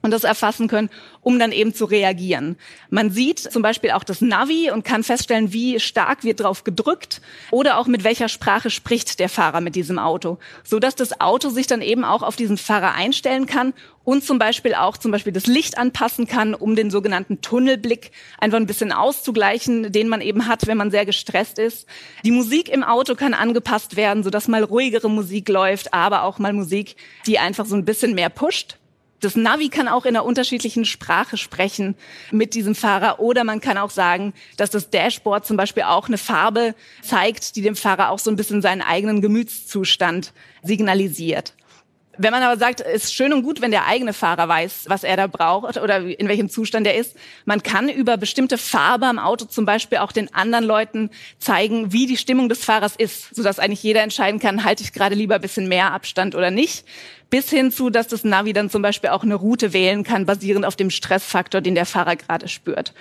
und 0.03 0.11
das 0.11 0.23
erfassen 0.23 0.69
können, 0.69 0.89
um 1.27 1.39
dann 1.39 1.51
eben 1.51 1.73
zu 1.73 1.83
reagieren. 1.83 2.55
Man 2.89 3.11
sieht 3.11 3.39
zum 3.39 3.61
Beispiel 3.61 3.91
auch 3.91 4.05
das 4.05 4.21
Navi 4.21 4.71
und 4.71 4.85
kann 4.85 5.03
feststellen, 5.03 5.51
wie 5.51 5.77
stark 5.77 6.23
wird 6.23 6.39
drauf 6.39 6.63
gedrückt 6.63 7.19
oder 7.51 7.79
auch 7.79 7.87
mit 7.87 8.05
welcher 8.05 8.29
Sprache 8.29 8.69
spricht 8.69 9.19
der 9.19 9.27
Fahrer 9.27 9.59
mit 9.59 9.75
diesem 9.75 9.99
Auto, 9.99 10.37
so 10.63 10.79
dass 10.79 10.95
das 10.95 11.19
Auto 11.19 11.49
sich 11.49 11.67
dann 11.67 11.81
eben 11.81 12.05
auch 12.05 12.23
auf 12.23 12.37
diesen 12.37 12.57
Fahrer 12.57 12.93
einstellen 12.93 13.45
kann 13.45 13.73
und 14.05 14.23
zum 14.23 14.39
Beispiel 14.39 14.73
auch 14.73 14.95
zum 14.95 15.11
Beispiel 15.11 15.33
das 15.33 15.47
Licht 15.47 15.77
anpassen 15.77 16.27
kann, 16.27 16.53
um 16.53 16.77
den 16.77 16.89
sogenannten 16.89 17.41
Tunnelblick 17.41 18.11
einfach 18.39 18.57
ein 18.57 18.65
bisschen 18.65 18.93
auszugleichen, 18.93 19.91
den 19.91 20.07
man 20.07 20.21
eben 20.21 20.47
hat, 20.47 20.65
wenn 20.65 20.77
man 20.77 20.91
sehr 20.91 21.05
gestresst 21.05 21.59
ist. 21.59 21.87
Die 22.23 22.31
Musik 22.31 22.69
im 22.69 22.85
Auto 22.85 23.15
kann 23.15 23.33
angepasst 23.33 23.97
werden, 23.97 24.23
so 24.23 24.29
dass 24.29 24.47
mal 24.47 24.63
ruhigere 24.63 25.09
Musik 25.09 25.49
läuft, 25.49 25.93
aber 25.93 26.23
auch 26.23 26.39
mal 26.39 26.53
Musik, 26.53 26.95
die 27.25 27.37
einfach 27.37 27.65
so 27.65 27.75
ein 27.75 27.83
bisschen 27.83 28.15
mehr 28.15 28.29
pusht. 28.29 28.77
Das 29.19 29.35
Navi 29.35 29.69
kann 29.69 29.87
auch 29.87 30.05
in 30.05 30.15
einer 30.15 30.25
unterschiedlichen 30.25 30.85
Sprache 30.85 31.37
sprechen 31.37 31.95
mit 32.31 32.53
diesem 32.53 32.75
Fahrer 32.75 33.19
oder 33.19 33.43
man 33.43 33.61
kann 33.61 33.77
auch 33.79 33.89
sagen, 33.89 34.33
dass 34.57 34.69
das 34.69 34.91
Dashboard 34.91 35.45
zum 35.45 35.57
Beispiel 35.57 35.83
auch 35.83 36.07
eine 36.07 36.19
Farbe 36.19 36.75
zeigt, 37.01 37.55
die 37.55 37.63
dem 37.63 37.75
Fahrer 37.75 38.11
auch 38.11 38.19
so 38.19 38.29
ein 38.29 38.35
bisschen 38.35 38.61
seinen 38.61 38.83
eigenen 38.83 39.21
Gemütszustand 39.21 40.33
signalisiert. 40.61 41.55
Wenn 42.17 42.31
man 42.31 42.41
aber 42.41 42.57
sagt, 42.57 42.81
ist 42.81 43.13
schön 43.13 43.31
und 43.31 43.43
gut, 43.43 43.61
wenn 43.61 43.71
der 43.71 43.85
eigene 43.85 44.13
Fahrer 44.13 44.47
weiß, 44.47 44.85
was 44.87 45.03
er 45.03 45.17
da 45.17 45.27
braucht 45.27 45.77
oder 45.77 45.97
in 45.97 46.27
welchem 46.27 46.49
Zustand 46.49 46.87
er 46.87 46.95
ist. 46.95 47.15
Man 47.45 47.61
kann 47.61 47.89
über 47.89 48.17
bestimmte 48.17 48.57
Farbe 48.57 49.05
am 49.05 49.19
Auto 49.19 49.45
zum 49.45 49.65
Beispiel 49.65 49.99
auch 49.99 50.11
den 50.11 50.33
anderen 50.33 50.65
Leuten 50.65 51.09
zeigen, 51.37 51.93
wie 51.93 52.07
die 52.07 52.17
Stimmung 52.17 52.49
des 52.49 52.63
Fahrers 52.65 52.95
ist, 52.95 53.35
sodass 53.35 53.59
eigentlich 53.59 53.83
jeder 53.83 54.01
entscheiden 54.01 54.39
kann, 54.39 54.63
halte 54.63 54.83
ich 54.83 54.93
gerade 54.93 55.15
lieber 55.15 55.35
ein 55.35 55.41
bisschen 55.41 55.67
mehr 55.67 55.91
Abstand 55.93 56.35
oder 56.35 56.51
nicht. 56.51 56.85
Bis 57.29 57.49
hin 57.49 57.71
zu, 57.71 57.89
dass 57.89 58.07
das 58.07 58.23
Navi 58.23 58.53
dann 58.53 58.69
zum 58.69 58.81
Beispiel 58.81 59.09
auch 59.09 59.23
eine 59.23 59.35
Route 59.35 59.73
wählen 59.73 60.03
kann, 60.03 60.25
basierend 60.25 60.65
auf 60.65 60.75
dem 60.75 60.89
Stressfaktor, 60.89 61.61
den 61.61 61.75
der 61.75 61.85
Fahrer 61.85 62.15
gerade 62.15 62.47
spürt. 62.47 62.93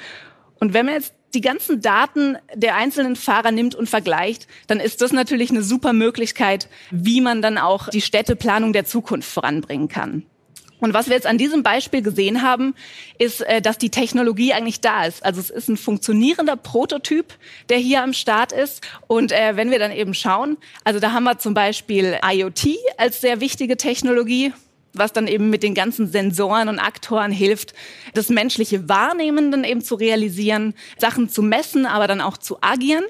Und 0.59 0.75
wenn 0.75 0.87
man 0.87 0.97
jetzt 0.97 1.15
die 1.35 1.41
ganzen 1.41 1.81
Daten 1.81 2.37
der 2.55 2.77
einzelnen 2.77 3.17
Fahrer 3.17 3.51
nimmt 3.51 3.75
und 3.75 3.89
vergleicht, 3.89 4.47
dann 4.67 4.81
ist 4.81 5.03
das 5.03 5.13
natürlich 5.13 5.51
eine 5.51 5.63
super 5.63 5.93
Möglichkeit, 5.93 6.69
wie 6.91 7.21
man 7.21 7.43
dann 7.43 7.59
auch 7.59 7.89
die 7.89 8.01
Städteplanung 8.01 8.73
der 8.73 8.85
Zukunft 8.85 9.31
voranbringen 9.31 9.89
kann. 9.89 10.25
Und 10.79 10.93
was 10.93 11.09
wir 11.09 11.15
jetzt 11.15 11.27
an 11.27 11.39
diesem 11.39 11.63
Beispiel 11.63 12.03
gesehen 12.03 12.43
haben, 12.43 12.75
ist, 13.19 13.41
äh, 13.41 13.63
dass 13.63 13.79
die 13.79 13.91
Technologie 13.91 14.53
eigentlich 14.53 14.81
da 14.81 15.07
ist. 15.07 15.25
Also 15.25 15.41
es 15.41 15.51
ist 15.51 15.69
ein 15.69 15.77
funktionierender 15.77 16.57
Prototyp, 16.57 17.35
der 17.71 17.79
hier 17.79 18.03
am 18.03 18.13
Start 18.13 18.53
ist. 18.53 18.87
Und 19.07 19.33
äh, 19.33 19.57
wenn 19.57 19.71
wir 19.71 19.79
dann 19.79 19.93
eben 19.93 20.13
schauen, 20.13 20.59
also 20.85 21.01
da 21.01 21.13
haben 21.13 21.25
wir 21.25 21.39
zum 21.39 21.55
Beispiel 21.55 22.19
IoT 22.23 22.77
als 22.99 23.21
sehr 23.21 23.41
wichtige 23.41 23.77
Technologie 23.77 24.53
was 24.99 25.13
dann 25.13 25.27
eben 25.27 25.51
mit 25.51 25.63
den 25.63 25.75
ganzen 25.75 26.07
Sensoren 26.07 26.69
und 26.69 26.79
Aktoren 26.79 27.33
hilft, 27.33 27.75
das 28.15 28.29
menschliche 28.29 28.89
Wahrnehmen 28.89 29.51
dann 29.51 29.65
eben 29.65 29.83
zu 29.83 29.95
realisieren, 29.95 30.75
Sachen 30.99 31.29
zu 31.29 31.43
messen, 31.43 31.87
aber 31.87 32.07
dann 32.07 32.21
auch 32.21 32.37
zu 32.37 32.59
agieren. 32.61 33.05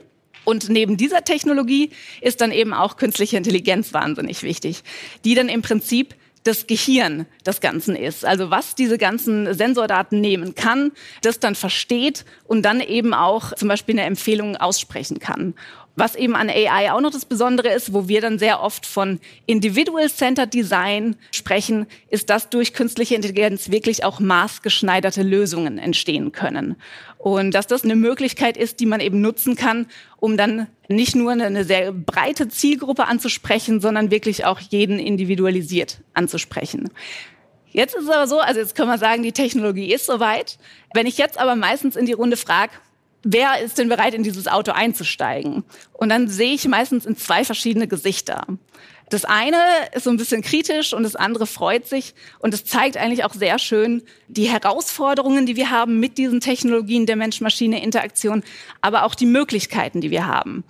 Und 0.44 0.68
neben 0.68 0.96
dieser 0.96 1.24
Technologie 1.24 1.90
ist 2.20 2.40
dann 2.40 2.52
eben 2.52 2.72
auch 2.72 2.96
künstliche 2.96 3.36
Intelligenz 3.36 3.92
wahnsinnig 3.92 4.44
wichtig, 4.44 4.84
die 5.24 5.34
dann 5.34 5.48
im 5.48 5.62
Prinzip 5.62 6.14
das 6.46 6.66
Gehirn 6.66 7.26
des 7.44 7.60
Ganzen 7.60 7.96
ist. 7.96 8.24
Also 8.24 8.50
was 8.50 8.74
diese 8.74 8.98
ganzen 8.98 9.52
Sensordaten 9.52 10.20
nehmen 10.20 10.54
kann, 10.54 10.92
das 11.22 11.40
dann 11.40 11.54
versteht 11.54 12.24
und 12.44 12.62
dann 12.62 12.80
eben 12.80 13.14
auch 13.14 13.52
zum 13.54 13.68
Beispiel 13.68 13.96
eine 13.96 14.06
Empfehlung 14.06 14.56
aussprechen 14.56 15.18
kann. 15.18 15.54
Was 15.98 16.14
eben 16.14 16.36
an 16.36 16.50
AI 16.50 16.92
auch 16.92 17.00
noch 17.00 17.10
das 17.10 17.24
Besondere 17.24 17.72
ist, 17.72 17.94
wo 17.94 18.06
wir 18.06 18.20
dann 18.20 18.38
sehr 18.38 18.60
oft 18.60 18.84
von 18.84 19.18
Individual-Centered 19.46 20.52
Design 20.52 21.16
sprechen, 21.30 21.86
ist, 22.10 22.28
dass 22.28 22.50
durch 22.50 22.74
künstliche 22.74 23.14
Intelligenz 23.14 23.70
wirklich 23.70 24.04
auch 24.04 24.20
maßgeschneiderte 24.20 25.22
Lösungen 25.22 25.78
entstehen 25.78 26.32
können. 26.32 26.76
Und 27.16 27.52
dass 27.52 27.66
das 27.66 27.82
eine 27.82 27.96
Möglichkeit 27.96 28.58
ist, 28.58 28.78
die 28.80 28.86
man 28.86 29.00
eben 29.00 29.22
nutzen 29.22 29.56
kann, 29.56 29.86
um 30.18 30.36
dann 30.36 30.66
nicht 30.88 31.16
nur 31.16 31.32
eine 31.32 31.64
sehr 31.64 31.92
breite 31.92 32.48
Zielgruppe 32.48 33.06
anzusprechen, 33.06 33.80
sondern 33.80 34.10
wirklich 34.10 34.44
auch 34.44 34.60
jeden 34.60 34.98
individualisiert 34.98 36.02
anzusprechen. 36.12 36.90
Jetzt 37.70 37.94
ist 37.94 38.04
es 38.04 38.10
aber 38.10 38.26
so, 38.26 38.38
also 38.38 38.60
jetzt 38.60 38.74
können 38.74 38.88
wir 38.88 38.98
sagen, 38.98 39.22
die 39.22 39.32
Technologie 39.32 39.92
ist 39.92 40.06
soweit. 40.06 40.58
Wenn 40.94 41.06
ich 41.06 41.16
jetzt 41.16 41.38
aber 41.38 41.56
meistens 41.56 41.96
in 41.96 42.06
die 42.06 42.12
Runde 42.12 42.36
frage, 42.36 42.72
wer 43.26 43.61
ist 43.61 43.78
denn 43.78 43.88
bereit, 43.88 44.14
in 44.14 44.23
dieses 44.23 44.47
Auto 44.47 44.73
einzusteigen? 44.73 45.64
Und 45.92 46.09
dann 46.09 46.28
sehe 46.28 46.54
ich 46.54 46.66
meistens 46.68 47.04
in 47.04 47.16
zwei 47.16 47.45
verschiedene 47.45 47.88
Gesichter. 47.88 48.47
Das 49.09 49.25
eine 49.25 49.59
ist 49.92 50.04
so 50.04 50.11
ein 50.11 50.16
bisschen 50.16 50.42
kritisch 50.42 50.92
und 50.92 51.02
das 51.02 51.14
andere 51.14 51.47
freut 51.47 51.87
sich. 51.87 52.14
Und 52.38 52.54
es 52.54 52.64
zeigt 52.64 52.97
eigentlich 52.97 53.25
auch 53.25 53.35
sehr 53.35 53.59
schön 53.59 54.02
die 54.28 54.49
Herausforderungen, 54.49 55.47
die 55.47 55.56
wir 55.56 55.71
haben 55.71 56.00
mit 56.00 56.18
diesen 56.18 56.40
Technologien 56.40 57.06
der 57.06 57.16
Mensch-Maschine-Interaktion, 57.16 58.42
aber 58.80 59.04
auch 59.04 59.14
die 59.14 59.26
Möglichkeiten, 59.26 60.00
die 60.00 60.11
wir 60.11 60.26
haben. 60.26 60.64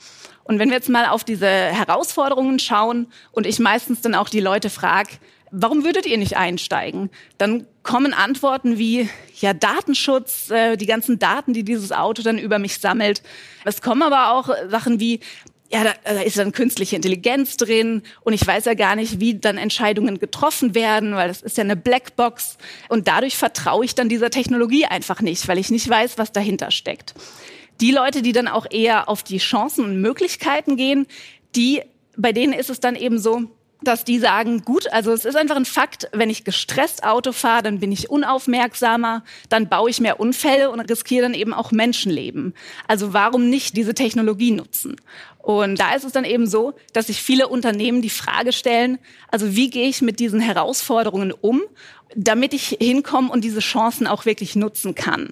Und 0.44 0.58
wenn 0.58 0.68
wir 0.68 0.76
jetzt 0.76 0.88
mal 0.88 1.06
auf 1.06 1.24
diese 1.24 1.48
Herausforderungen 1.48 2.58
schauen 2.58 3.08
und 3.32 3.46
ich 3.46 3.58
meistens 3.58 4.00
dann 4.00 4.14
auch 4.14 4.28
die 4.28 4.40
Leute 4.40 4.70
frage, 4.70 5.10
warum 5.50 5.84
würdet 5.84 6.06
ihr 6.06 6.18
nicht 6.18 6.36
einsteigen? 6.36 7.10
Dann 7.38 7.66
kommen 7.82 8.12
Antworten 8.12 8.78
wie, 8.78 9.08
ja, 9.40 9.52
Datenschutz, 9.52 10.50
äh, 10.50 10.76
die 10.76 10.86
ganzen 10.86 11.18
Daten, 11.18 11.52
die 11.52 11.64
dieses 11.64 11.92
Auto 11.92 12.22
dann 12.22 12.38
über 12.38 12.58
mich 12.58 12.78
sammelt. 12.78 13.22
Es 13.64 13.80
kommen 13.80 14.02
aber 14.02 14.32
auch 14.32 14.50
Sachen 14.68 15.00
wie, 15.00 15.20
ja, 15.70 15.84
da, 15.84 15.94
da 16.04 16.20
ist 16.20 16.38
dann 16.38 16.52
künstliche 16.52 16.96
Intelligenz 16.96 17.56
drin 17.56 18.02
und 18.22 18.32
ich 18.32 18.46
weiß 18.46 18.66
ja 18.66 18.74
gar 18.74 18.96
nicht, 18.96 19.20
wie 19.20 19.38
dann 19.38 19.58
Entscheidungen 19.58 20.18
getroffen 20.18 20.74
werden, 20.74 21.14
weil 21.14 21.28
das 21.28 21.42
ist 21.42 21.56
ja 21.56 21.64
eine 21.64 21.76
Blackbox 21.76 22.58
und 22.88 23.08
dadurch 23.08 23.36
vertraue 23.36 23.84
ich 23.84 23.94
dann 23.94 24.08
dieser 24.08 24.30
Technologie 24.30 24.86
einfach 24.86 25.20
nicht, 25.20 25.46
weil 25.48 25.58
ich 25.58 25.70
nicht 25.70 25.88
weiß, 25.88 26.18
was 26.18 26.32
dahinter 26.32 26.70
steckt. 26.70 27.14
Die 27.80 27.90
Leute, 27.90 28.22
die 28.22 28.32
dann 28.32 28.48
auch 28.48 28.66
eher 28.70 29.08
auf 29.08 29.22
die 29.22 29.38
Chancen 29.38 29.84
und 29.84 30.00
Möglichkeiten 30.00 30.76
gehen, 30.76 31.06
die, 31.56 31.82
bei 32.16 32.32
denen 32.32 32.52
ist 32.52 32.70
es 32.70 32.80
dann 32.80 32.94
eben 32.94 33.18
so, 33.18 33.50
dass 33.86 34.04
die 34.04 34.18
sagen, 34.18 34.62
gut, 34.64 34.92
also 34.92 35.12
es 35.12 35.24
ist 35.24 35.36
einfach 35.36 35.56
ein 35.56 35.64
Fakt, 35.64 36.08
wenn 36.12 36.30
ich 36.30 36.44
gestresst 36.44 37.04
Auto 37.04 37.32
fahre, 37.32 37.62
dann 37.62 37.80
bin 37.80 37.92
ich 37.92 38.10
unaufmerksamer, 38.10 39.24
dann 39.48 39.68
baue 39.68 39.90
ich 39.90 40.00
mehr 40.00 40.20
Unfälle 40.20 40.70
und 40.70 40.80
riskiere 40.80 41.22
dann 41.22 41.34
eben 41.34 41.52
auch 41.52 41.72
Menschenleben. 41.72 42.54
Also 42.88 43.12
warum 43.12 43.48
nicht 43.48 43.76
diese 43.76 43.94
Technologie 43.94 44.50
nutzen? 44.50 44.96
Und 45.38 45.78
da 45.78 45.94
ist 45.94 46.04
es 46.04 46.12
dann 46.12 46.24
eben 46.24 46.48
so, 46.48 46.74
dass 46.92 47.06
sich 47.06 47.22
viele 47.22 47.46
Unternehmen 47.46 48.02
die 48.02 48.10
Frage 48.10 48.52
stellen, 48.52 48.98
also 49.30 49.54
wie 49.54 49.70
gehe 49.70 49.88
ich 49.88 50.02
mit 50.02 50.18
diesen 50.18 50.40
Herausforderungen 50.40 51.32
um, 51.32 51.62
damit 52.16 52.52
ich 52.52 52.76
hinkomme 52.80 53.30
und 53.30 53.44
diese 53.44 53.60
Chancen 53.60 54.06
auch 54.06 54.24
wirklich 54.24 54.56
nutzen 54.56 54.94
kann. 54.94 55.30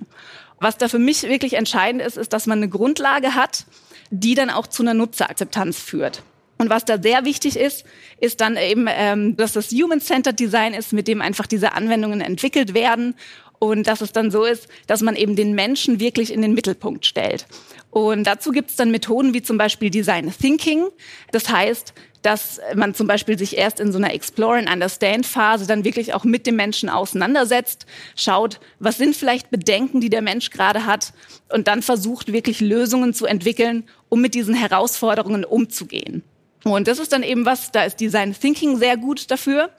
Was 0.61 0.79
da 0.79 0.89
für 0.89 0.99
mich 1.01 1.25
wirklich 1.25 1.55
entscheidend 1.55 2.01
ist, 2.01 2.17
ist, 2.17 2.33
dass 2.33 2.47
man 2.47 2.59
eine 2.59 2.69
Grundlage 2.69 3.35
hat, 3.35 3.67
die 4.11 4.35
dann 4.35 4.51
auch 4.51 4.67
zu 4.67 4.83
einer 4.83 4.95
Nutzerakzeptanz 4.95 5.81
führt. 5.81 6.23
Und 6.59 6.71
was 6.71 6.85
da 6.85 7.01
sehr 7.01 7.25
wichtig 7.25 7.57
ist, 7.57 7.85
ist 8.21 8.41
dann 8.41 8.57
eben, 8.57 8.87
ähm, 8.89 9.37
dass 9.37 9.53
das 9.53 9.71
Human-Centered 9.71 10.39
Design 10.39 10.75
ist, 10.75 10.93
mit 10.93 11.09
dem 11.09 11.21
einfach 11.21 11.47
diese 11.47 11.73
Anwendungen 11.73 12.21
entwickelt 12.21 12.75
werden 12.75 13.15
und 13.59 13.87
dass 13.87 14.01
es 14.01 14.13
dann 14.13 14.31
so 14.31 14.45
ist, 14.45 14.69
dass 14.87 15.01
man 15.01 15.17
eben 15.17 15.37
den 15.37 15.55
Menschen 15.55 16.01
wirklich 16.01 16.33
in 16.33 16.43
den 16.43 16.55
Mittelpunkt 16.55 17.07
stellt. 17.07 17.47
Und 17.91 18.25
dazu 18.25 18.51
gibt 18.51 18.71
es 18.71 18.77
dann 18.77 18.91
Methoden 18.91 19.35
wie 19.35 19.43
zum 19.43 19.57
Beispiel 19.57 19.91
Design 19.91 20.33
Thinking. 20.37 20.87
Das 21.33 21.49
heißt, 21.49 21.95
dass 22.23 22.61
man 22.75 22.95
zum 22.95 23.07
Beispiel 23.07 23.39
sich 23.39 23.57
erst 23.57 23.81
in 23.81 23.93
so 23.93 23.99
einer 23.99 24.13
Explore 24.13 24.59
and 24.59 24.71
Understand 24.71 25.27
Phase 25.27 25.67
dann 25.67 25.85
wirklich 25.85 26.15
auch 26.15 26.25
mit 26.25 26.47
dem 26.47 26.57
Menschen 26.57 26.89
auseinandersetzt, 26.89 27.87
schaut, 28.17 28.61
was 28.79 28.97
sind 28.97 29.15
vielleicht 29.15 29.51
Bedenken, 29.51 30.01
die 30.01 30.11
der 30.11 30.23
Mensch 30.23 30.51
gerade 30.51 30.87
hat 30.87 31.13
und 31.51 31.69
dann 31.69 31.83
versucht 31.83 32.33
wirklich 32.33 32.61
Lösungen 32.61 33.13
zu 33.13 33.27
entwickeln, 33.27 33.85
um 34.09 34.21
mit 34.21 34.35
diesen 34.35 34.55
Herausforderungen 34.55 35.45
umzugehen. 35.45 36.23
Und 36.65 36.89
das 36.89 36.99
ist 36.99 37.13
dann 37.13 37.23
eben 37.23 37.45
was, 37.45 37.73
da 37.73 37.85
ist 37.85 38.01
Design 38.01 38.35
Thinking 38.35 38.77
sehr 38.77 38.97
gut 38.97 39.31
dafür. 39.31 39.71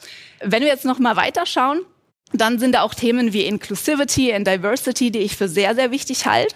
Wenn 0.41 0.61
wir 0.61 0.69
jetzt 0.69 0.85
noch 0.85 0.99
mal 0.99 1.15
weiterschauen, 1.15 1.81
dann 2.31 2.59
sind 2.59 2.73
da 2.75 2.81
auch 2.81 2.93
Themen 2.93 3.33
wie 3.33 3.45
Inclusivity 3.45 4.33
and 4.33 4.47
Diversity, 4.47 5.11
die 5.11 5.19
ich 5.19 5.35
für 5.35 5.47
sehr, 5.47 5.75
sehr 5.75 5.91
wichtig 5.91 6.25
halte. 6.25 6.55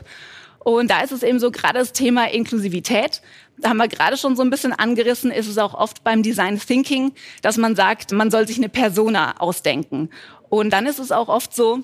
Und 0.60 0.92
da 0.92 1.02
ist 1.02 1.12
es 1.12 1.24
eben 1.24 1.40
so, 1.40 1.52
gerade 1.52 1.80
das 1.80 1.94
Thema 1.94 2.30
Inklusivität, 2.30 3.22
da 3.58 3.70
haben 3.70 3.78
wir 3.78 3.88
gerade 3.88 4.18
schon 4.18 4.36
so 4.36 4.44
ein 4.44 4.50
bisschen 4.50 4.74
angerissen, 4.74 5.32
ist 5.32 5.48
es 5.48 5.58
auch 5.58 5.74
oft 5.74 6.04
beim 6.04 6.24
Design 6.24 6.60
Thinking, 6.60 7.14
dass 7.42 7.58
man 7.58 7.76
sagt, 7.76 8.12
man 8.12 8.32
soll 8.32 8.48
sich 8.48 8.58
eine 8.58 8.70
Persona 8.70 9.40
ausdenken. 9.40 10.10
Und 10.50 10.72
dann 10.72 10.86
ist 10.86 11.00
es 11.00 11.12
auch 11.12 11.28
oft 11.28 11.56
so, 11.56 11.80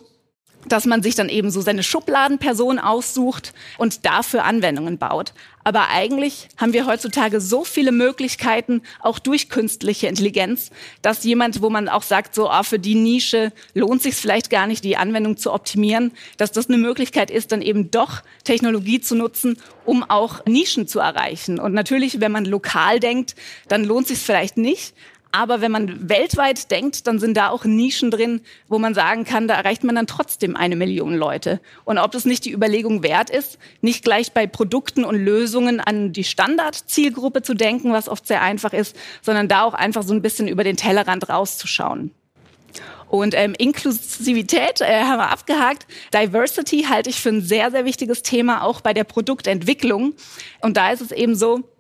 dass 0.68 0.86
man 0.86 1.04
sich 1.04 1.16
dann 1.16 1.30
eben 1.30 1.52
so 1.52 1.62
seine 1.62 1.84
Schubladenperson 1.84 2.80
aussucht 2.80 3.54
und 3.78 4.06
dafür 4.06 4.46
Anwendungen 4.46 4.98
baut. 4.98 5.34
Aber 5.66 5.90
eigentlich 5.90 6.48
haben 6.58 6.74
wir 6.74 6.86
heutzutage 6.86 7.42
so 7.42 7.64
viele 7.64 7.92
Möglichkeiten, 7.92 8.84
auch 9.02 9.18
durch 9.18 9.50
künstliche 9.50 10.06
Intelligenz, 10.06 10.70
dass 11.02 11.24
jemand, 11.24 11.64
wo 11.64 11.72
man 11.72 11.90
auch 11.90 12.04
sagt, 12.04 12.36
so, 12.36 12.48
ah, 12.48 12.62
für 12.62 12.78
die 12.78 12.94
Nische 12.94 13.52
lohnt 13.74 14.04
sich 14.04 14.14
vielleicht 14.14 14.52
gar 14.52 14.68
nicht, 14.68 14.84
die 14.84 14.96
Anwendung 14.96 15.38
zu 15.38 15.52
optimieren, 15.52 16.12
dass 16.38 16.52
das 16.52 16.70
eine 16.70 16.78
Möglichkeit 16.78 17.32
ist, 17.32 17.52
dann 17.52 17.64
eben 17.64 17.90
doch 17.90 18.22
Technologie 18.44 19.02
zu 19.02 19.16
nutzen, 19.16 19.58
um 19.86 20.04
auch 20.04 20.46
Nischen 20.46 20.88
zu 20.88 21.00
erreichen. 21.00 21.60
Und 21.60 21.74
natürlich, 21.74 22.22
wenn 22.22 22.32
man 22.32 22.46
lokal 22.46 23.00
denkt, 23.00 23.36
dann 23.68 23.86
lohnt 23.86 24.08
sich 24.08 24.20
vielleicht 24.20 24.58
nicht. 24.58 24.94
Aber 25.36 25.60
wenn 25.60 25.72
man 25.74 26.08
weltweit 26.08 26.72
denkt, 26.72 27.08
dann 27.08 27.20
sind 27.20 27.36
da 27.36 27.50
auch 27.50 27.66
Nischen 27.66 28.10
drin, 28.10 28.40
wo 28.70 28.80
man 28.80 28.94
sagen 28.94 29.26
kann, 29.26 29.50
da 29.50 29.56
erreicht 29.56 29.84
man 29.84 29.94
dann 29.94 30.08
trotzdem 30.08 30.56
eine 30.56 30.78
Million 30.78 31.14
Leute. 31.14 31.60
Und 31.84 31.98
ob 31.98 32.14
das 32.14 32.24
nicht 32.24 32.46
die 32.46 32.54
Überlegung 32.54 33.04
wert 33.04 33.30
ist, 33.30 33.60
nicht 33.82 34.06
gleich 34.06 34.32
bei 34.32 34.48
Produkten 34.48 35.04
und 35.04 35.18
Lösungen 35.18 35.82
an 35.82 36.14
die 36.14 36.24
Standardzielgruppe 36.24 37.42
zu 37.42 37.54
denken, 37.54 37.92
was 37.92 38.08
oft 38.08 38.26
sehr 38.26 38.42
einfach 38.42 38.72
ist, 38.72 38.96
sondern 39.22 39.50
da 39.50 39.64
auch 39.64 39.74
einfach 39.74 40.04
so 40.04 40.14
ein 40.14 40.22
bisschen 40.22 40.48
über 40.48 40.64
den 40.64 40.78
Tellerrand 40.78 41.28
rauszuschauen. 41.28 42.12
Und 43.10 43.36
ähm, 43.36 43.56
Inklusivität 43.58 44.80
äh, 44.80 45.02
haben 45.02 45.18
wir 45.18 45.32
abgehakt. 45.32 45.86
Diversity 46.14 46.84
halte 46.84 47.10
ich 47.10 47.20
für 47.20 47.30
ein 47.30 47.42
sehr, 47.42 47.72
sehr 47.72 47.84
wichtiges 47.84 48.24
Thema, 48.24 48.64
auch 48.64 48.80
bei 48.80 48.94
der 48.94 49.04
Produktentwicklung. 49.04 50.14
Und 50.62 50.78
da 50.78 50.92
ist 50.92 51.02
es 51.02 51.12
eben 51.12 51.36
so, 51.36 51.75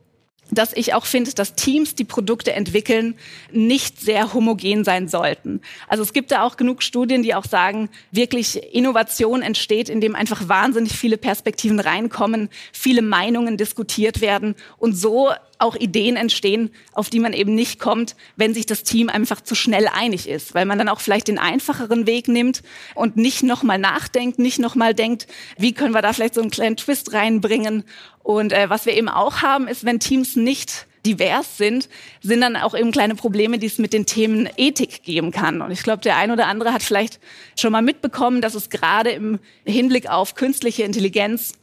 dass 0.51 0.73
ich 0.73 0.93
auch 0.93 1.05
finde, 1.05 1.33
dass 1.33 1.55
Teams, 1.55 1.95
die 1.95 2.03
Produkte 2.03 2.53
entwickeln, 2.53 3.15
nicht 3.51 3.99
sehr 3.99 4.33
homogen 4.33 4.83
sein 4.83 5.07
sollten. 5.07 5.61
Also 5.87 6.03
es 6.03 6.13
gibt 6.13 6.31
da 6.31 6.43
auch 6.43 6.57
genug 6.57 6.83
Studien, 6.83 7.23
die 7.23 7.33
auch 7.33 7.45
sagen, 7.45 7.89
wirklich 8.11 8.73
Innovation 8.73 9.41
entsteht, 9.41 9.89
indem 9.89 10.15
einfach 10.15 10.47
wahnsinnig 10.47 10.93
viele 10.93 11.17
Perspektiven 11.17 11.79
reinkommen, 11.79 12.49
viele 12.71 13.01
Meinungen 13.01 13.57
diskutiert 13.57 14.21
werden 14.21 14.55
und 14.77 14.93
so 14.93 15.31
auch 15.57 15.75
Ideen 15.75 16.15
entstehen, 16.15 16.71
auf 16.93 17.09
die 17.09 17.19
man 17.19 17.33
eben 17.33 17.55
nicht 17.55 17.79
kommt, 17.79 18.15
wenn 18.35 18.53
sich 18.53 18.65
das 18.65 18.83
Team 18.83 19.09
einfach 19.09 19.41
zu 19.41 19.55
schnell 19.55 19.87
einig 19.87 20.27
ist, 20.27 20.53
weil 20.53 20.65
man 20.65 20.77
dann 20.77 20.89
auch 20.89 20.99
vielleicht 20.99 21.27
den 21.27 21.39
einfacheren 21.39 22.07
Weg 22.07 22.27
nimmt 22.27 22.61
und 22.93 23.17
nicht 23.17 23.43
nochmal 23.43 23.79
nachdenkt, 23.79 24.39
nicht 24.39 24.59
nochmal 24.59 24.93
denkt, 24.93 25.27
wie 25.57 25.73
können 25.73 25.93
wir 25.93 26.01
da 26.01 26.13
vielleicht 26.13 26.35
so 26.35 26.41
einen 26.41 26.51
kleinen 26.51 26.77
Twist 26.77 27.13
reinbringen. 27.13 27.83
Und 28.23 28.53
äh, 28.53 28.69
was 28.69 28.85
wir 28.85 28.93
eben 28.93 29.09
auch 29.09 29.41
haben, 29.41 29.67
ist, 29.67 29.85
wenn 29.85 29.99
Teams 29.99 30.35
nicht 30.35 30.87
divers 31.05 31.57
sind, 31.57 31.87
sind 32.21 32.41
dann 32.41 32.55
auch 32.55 32.75
eben 32.75 32.91
kleine 32.91 33.15
Probleme, 33.15 33.59
die 33.59 33.67
es 33.67 33.77
mit 33.77 33.93
den 33.93 34.05
Themen 34.05 34.49
Ethik 34.57 35.03
geben 35.03 35.31
kann. 35.31 35.61
Und 35.61 35.71
ich 35.71 35.83
glaube, 35.83 36.01
der 36.01 36.17
ein 36.17 36.31
oder 36.31 36.47
andere 36.47 36.73
hat 36.73 36.83
vielleicht 36.83 37.19
schon 37.57 37.71
mal 37.71 37.81
mitbekommen, 37.81 38.41
dass 38.41 38.55
es 38.55 38.69
gerade 38.69 39.11
im 39.11 39.39
Hinblick 39.65 40.09
auf 40.09 40.35
künstliche 40.35 40.83
Intelligenz 40.83 41.53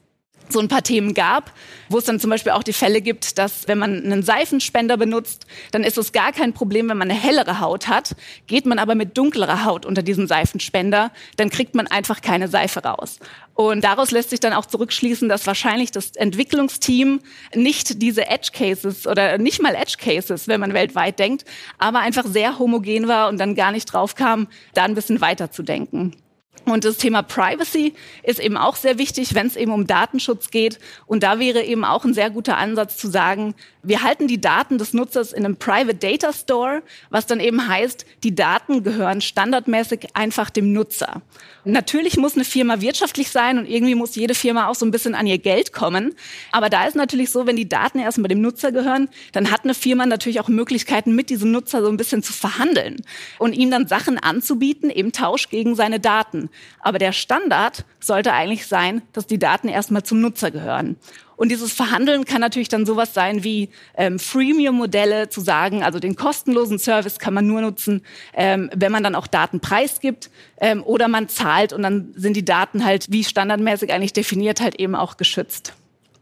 so 0.52 0.60
ein 0.60 0.68
paar 0.68 0.82
Themen 0.82 1.14
gab, 1.14 1.52
wo 1.88 1.98
es 1.98 2.04
dann 2.04 2.20
zum 2.20 2.30
Beispiel 2.30 2.52
auch 2.52 2.62
die 2.62 2.72
Fälle 2.72 3.00
gibt, 3.00 3.38
dass 3.38 3.68
wenn 3.68 3.78
man 3.78 4.04
einen 4.04 4.22
Seifenspender 4.22 4.96
benutzt, 4.96 5.46
dann 5.70 5.84
ist 5.84 5.98
es 5.98 6.12
gar 6.12 6.32
kein 6.32 6.52
Problem, 6.52 6.88
wenn 6.88 6.98
man 6.98 7.10
eine 7.10 7.18
hellere 7.18 7.60
Haut 7.60 7.88
hat. 7.88 8.14
Geht 8.46 8.66
man 8.66 8.78
aber 8.78 8.94
mit 8.94 9.16
dunklerer 9.16 9.64
Haut 9.64 9.86
unter 9.86 10.02
diesen 10.02 10.26
Seifenspender, 10.26 11.10
dann 11.36 11.50
kriegt 11.50 11.74
man 11.74 11.86
einfach 11.86 12.20
keine 12.20 12.48
Seife 12.48 12.82
raus. 12.84 13.18
Und 13.54 13.84
daraus 13.84 14.10
lässt 14.10 14.30
sich 14.30 14.40
dann 14.40 14.54
auch 14.54 14.66
zurückschließen, 14.66 15.28
dass 15.28 15.46
wahrscheinlich 15.46 15.90
das 15.90 16.12
Entwicklungsteam 16.12 17.20
nicht 17.54 18.00
diese 18.00 18.26
Edge 18.26 18.50
Cases 18.52 19.06
oder 19.06 19.36
nicht 19.38 19.60
mal 19.60 19.74
Edge 19.74 19.96
Cases, 19.98 20.48
wenn 20.48 20.60
man 20.60 20.72
weltweit 20.72 21.18
denkt, 21.18 21.44
aber 21.78 22.00
einfach 22.00 22.24
sehr 22.26 22.58
homogen 22.58 23.08
war 23.08 23.28
und 23.28 23.38
dann 23.38 23.54
gar 23.54 23.72
nicht 23.72 23.86
drauf 23.86 24.14
kam, 24.14 24.48
da 24.74 24.84
ein 24.84 24.94
bisschen 24.94 25.20
weiter 25.20 25.50
zu 25.50 25.62
denken. 25.62 26.16
Und 26.64 26.84
das 26.84 26.96
Thema 26.96 27.22
Privacy 27.22 27.94
ist 28.22 28.40
eben 28.40 28.56
auch 28.56 28.76
sehr 28.76 28.98
wichtig, 28.98 29.34
wenn 29.34 29.46
es 29.46 29.56
eben 29.56 29.72
um 29.72 29.86
Datenschutz 29.86 30.50
geht. 30.50 30.78
Und 31.06 31.22
da 31.22 31.38
wäre 31.38 31.62
eben 31.62 31.84
auch 31.84 32.04
ein 32.04 32.14
sehr 32.14 32.30
guter 32.30 32.56
Ansatz 32.56 32.96
zu 32.96 33.08
sagen, 33.08 33.54
wir 33.82 34.02
halten 34.02 34.28
die 34.28 34.40
Daten 34.40 34.78
des 34.78 34.92
Nutzers 34.94 35.32
in 35.32 35.44
einem 35.44 35.56
Private 35.56 35.94
Data 35.94 36.32
Store, 36.32 36.82
was 37.10 37.26
dann 37.26 37.40
eben 37.40 37.66
heißt, 37.66 38.06
die 38.22 38.34
Daten 38.34 38.84
gehören 38.84 39.20
standardmäßig 39.20 40.14
einfach 40.14 40.50
dem 40.50 40.72
Nutzer. 40.72 41.22
Natürlich 41.64 42.16
muss 42.16 42.34
eine 42.34 42.44
Firma 42.44 42.80
wirtschaftlich 42.80 43.30
sein 43.30 43.58
und 43.58 43.66
irgendwie 43.66 43.94
muss 43.94 44.14
jede 44.14 44.34
Firma 44.34 44.68
auch 44.68 44.74
so 44.74 44.86
ein 44.86 44.90
bisschen 44.92 45.14
an 45.14 45.26
ihr 45.26 45.38
Geld 45.38 45.72
kommen. 45.72 46.14
Aber 46.52 46.70
da 46.70 46.86
ist 46.86 46.96
natürlich 46.96 47.30
so, 47.30 47.46
wenn 47.46 47.56
die 47.56 47.68
Daten 47.68 47.98
erstmal 47.98 48.28
dem 48.28 48.40
Nutzer 48.40 48.72
gehören, 48.72 49.08
dann 49.32 49.50
hat 49.50 49.64
eine 49.64 49.74
Firma 49.74 50.06
natürlich 50.06 50.40
auch 50.40 50.48
Möglichkeiten, 50.48 51.14
mit 51.14 51.30
diesem 51.30 51.50
Nutzer 51.50 51.82
so 51.82 51.88
ein 51.88 51.96
bisschen 51.96 52.22
zu 52.22 52.32
verhandeln 52.32 53.02
und 53.38 53.52
ihm 53.52 53.70
dann 53.70 53.88
Sachen 53.88 54.18
anzubieten 54.18 54.90
im 54.90 55.12
Tausch 55.12 55.48
gegen 55.48 55.74
seine 55.74 56.00
Daten. 56.00 56.50
Aber 56.80 56.98
der 56.98 57.12
Standard 57.12 57.84
sollte 58.00 58.32
eigentlich 58.32 58.66
sein, 58.66 59.02
dass 59.12 59.26
die 59.26 59.38
Daten 59.38 59.68
erstmal 59.68 60.02
zum 60.02 60.20
Nutzer 60.20 60.50
gehören. 60.50 60.96
Und 61.36 61.48
dieses 61.48 61.72
Verhandeln 61.72 62.24
kann 62.24 62.40
natürlich 62.40 62.68
dann 62.68 62.86
sowas 62.86 63.14
sein 63.14 63.42
wie 63.42 63.70
ähm, 63.96 64.20
Freemium-Modelle 64.20 65.28
zu 65.28 65.40
sagen, 65.40 65.82
also 65.82 65.98
den 65.98 66.14
kostenlosen 66.14 66.78
Service 66.78 67.18
kann 67.18 67.34
man 67.34 67.46
nur 67.48 67.62
nutzen, 67.62 68.02
ähm, 68.34 68.70
wenn 68.74 68.92
man 68.92 69.02
dann 69.02 69.16
auch 69.16 69.26
Daten 69.26 69.58
preisgibt 69.58 70.30
ähm, 70.60 70.84
oder 70.84 71.08
man 71.08 71.28
zahlt 71.28 71.72
und 71.72 71.82
dann 71.82 72.12
sind 72.14 72.36
die 72.36 72.44
Daten 72.44 72.84
halt 72.84 73.10
wie 73.10 73.24
standardmäßig 73.24 73.92
eigentlich 73.92 74.12
definiert 74.12 74.60
halt 74.60 74.76
eben 74.78 74.94
auch 74.94 75.16
geschützt. 75.16 75.72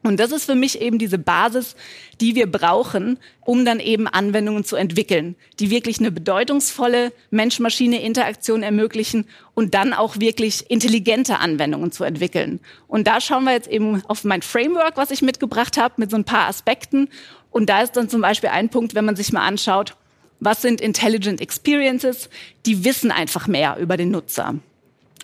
Und 0.02 0.18
das 0.18 0.32
ist 0.32 0.46
für 0.46 0.54
mich 0.54 0.80
eben 0.80 0.98
diese 0.98 1.18
Basis, 1.18 1.76
die 2.20 2.34
wir 2.34 2.50
brauchen, 2.50 3.18
um 3.42 3.66
dann 3.66 3.80
eben 3.80 4.08
Anwendungen 4.08 4.64
zu 4.64 4.76
entwickeln, 4.76 5.36
die 5.58 5.70
wirklich 5.70 5.98
eine 5.98 6.10
bedeutungsvolle 6.10 7.12
Mensch-Maschine-Interaktion 7.30 8.62
ermöglichen 8.62 9.26
und 9.54 9.74
dann 9.74 9.92
auch 9.92 10.18
wirklich 10.18 10.70
intelligente 10.70 11.38
Anwendungen 11.38 11.92
zu 11.92 12.04
entwickeln. 12.04 12.60
Und 12.88 13.06
da 13.06 13.20
schauen 13.20 13.44
wir 13.44 13.52
jetzt 13.52 13.68
eben 13.68 14.02
auf 14.06 14.24
mein 14.24 14.40
Framework, 14.40 14.96
was 14.96 15.10
ich 15.10 15.20
mitgebracht 15.20 15.76
habe, 15.76 15.94
mit 15.98 16.10
so 16.10 16.16
ein 16.16 16.24
paar 16.24 16.48
Aspekten. 16.48 17.08
Und 17.50 17.68
da 17.68 17.82
ist 17.82 17.92
dann 17.92 18.08
zum 18.08 18.22
Beispiel 18.22 18.50
ein 18.50 18.70
Punkt, 18.70 18.94
wenn 18.94 19.04
man 19.04 19.16
sich 19.16 19.32
mal 19.32 19.46
anschaut, 19.46 19.96
was 20.40 20.62
sind 20.62 20.80
Intelligent 20.80 21.42
Experiences, 21.42 22.30
die 22.64 22.84
wissen 22.86 23.10
einfach 23.10 23.46
mehr 23.46 23.76
über 23.78 23.98
den 23.98 24.10
Nutzer. 24.10 24.54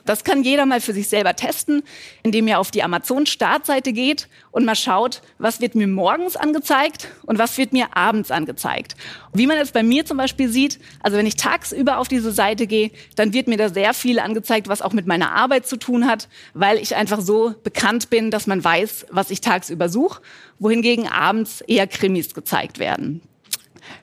Das 0.07 0.23
kann 0.23 0.45
jeder 0.45 0.67
mal 0.67 0.81
für 0.81 0.93
sich 0.93 1.09
selber 1.09 1.35
testen, 1.35 1.83
indem 2.23 2.47
er 2.47 2.61
auf 2.61 2.71
die 2.71 2.83
Amazon-Startseite 2.83 3.93
geht 3.93 4.29
und 4.53 4.65
mal 4.65 4.77
schaut, 4.77 5.21
was 5.39 5.61
wird 5.61 5.75
mir 5.75 5.89
morgens 5.89 6.37
angezeigt 6.37 7.09
und 7.27 7.39
was 7.39 7.59
wird 7.59 7.73
mir 7.73 7.97
abends 7.97 8.31
angezeigt. 8.31 8.95
Wie 9.35 9.49
man 9.49 9.59
es 9.59 9.73
bei 9.73 9.83
mir 9.83 10.07
zum 10.07 10.17
Beispiel 10.17 10.49
sieht, 10.49 10.79
also 11.01 11.19
wenn 11.19 11.27
ich 11.27 11.37
tagsüber 11.37 11.99
auf 11.99 12.07
diese 12.07 12.31
Seite 12.31 12.69
gehe, 12.69 12.93
dann 13.17 13.33
wird 13.33 13.49
mir 13.49 13.59
da 13.59 13.69
sehr 13.69 13.93
viel 13.93 14.21
angezeigt, 14.21 14.69
was 14.69 14.81
auch 14.81 14.93
mit 14.93 15.07
meiner 15.07 15.33
Arbeit 15.33 15.67
zu 15.67 15.77
tun 15.77 16.07
hat, 16.07 16.29
weil 16.55 16.79
ich 16.79 16.95
einfach 16.95 17.21
so 17.21 17.55
bekannt 17.65 18.09
bin, 18.09 18.31
dass 18.31 18.47
man 18.47 18.63
weiß, 18.63 19.07
was 19.11 19.31
ich 19.31 19.41
tagsüber 19.41 19.89
suche, 19.89 20.23
wohingegen 20.61 21.09
abends 21.09 21.63
eher 21.63 21.89
Krimis 21.89 22.33
gezeigt 22.33 22.79
werden. 22.79 23.23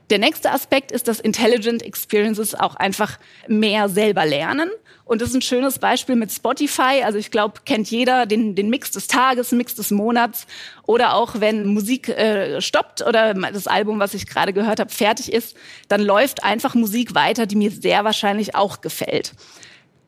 Der 0.10 0.20
nächste 0.20 0.52
Aspekt 0.52 0.92
ist, 0.92 1.08
dass 1.08 1.20
Intelligent 1.20 1.82
Experiences 1.82 2.56
auch 2.56 2.76
einfach 2.76 3.18
mehr 3.48 3.90
selber 3.90 4.26
lernen. 4.26 4.70
Und 5.06 5.22
das 5.22 5.30
ist 5.30 5.36
ein 5.36 5.42
schönes 5.42 5.80
Beispiel 5.80 6.16
mit 6.16 6.32
Spotify. 6.32 7.04
Also 7.04 7.18
ich 7.18 7.32
glaube, 7.32 7.62
kennt 7.66 7.90
jeder 7.90 8.26
den, 8.26 8.56
den 8.56 8.70
Mix 8.70 8.92
des 8.92 9.08
Tages, 9.08 9.52
Mix 9.52 9.76
des 9.76 9.92
Monats. 9.92 10.46
Oder 10.86 11.16
auch 11.16 11.40
wenn 11.40 11.66
Musik 11.68 12.10
äh, 12.10 12.62
stoppt 12.62 13.02
oder 13.06 13.34
das 13.34 13.68
Album, 13.68 14.00
was 14.00 14.14
ich 14.14 14.28
gerade 14.28 14.54
gehört 14.54 14.80
habe, 14.80 14.92
fertig 14.92 15.32
ist, 15.32 15.56
dann 15.88 16.02
läuft 16.02 16.44
einfach 16.44 16.76
Musik 16.76 17.16
weiter, 17.16 17.46
die 17.46 17.56
mir 17.56 17.72
sehr 17.72 18.04
wahrscheinlich 18.04 18.56
auch 18.56 18.82
gefällt. 18.82 19.34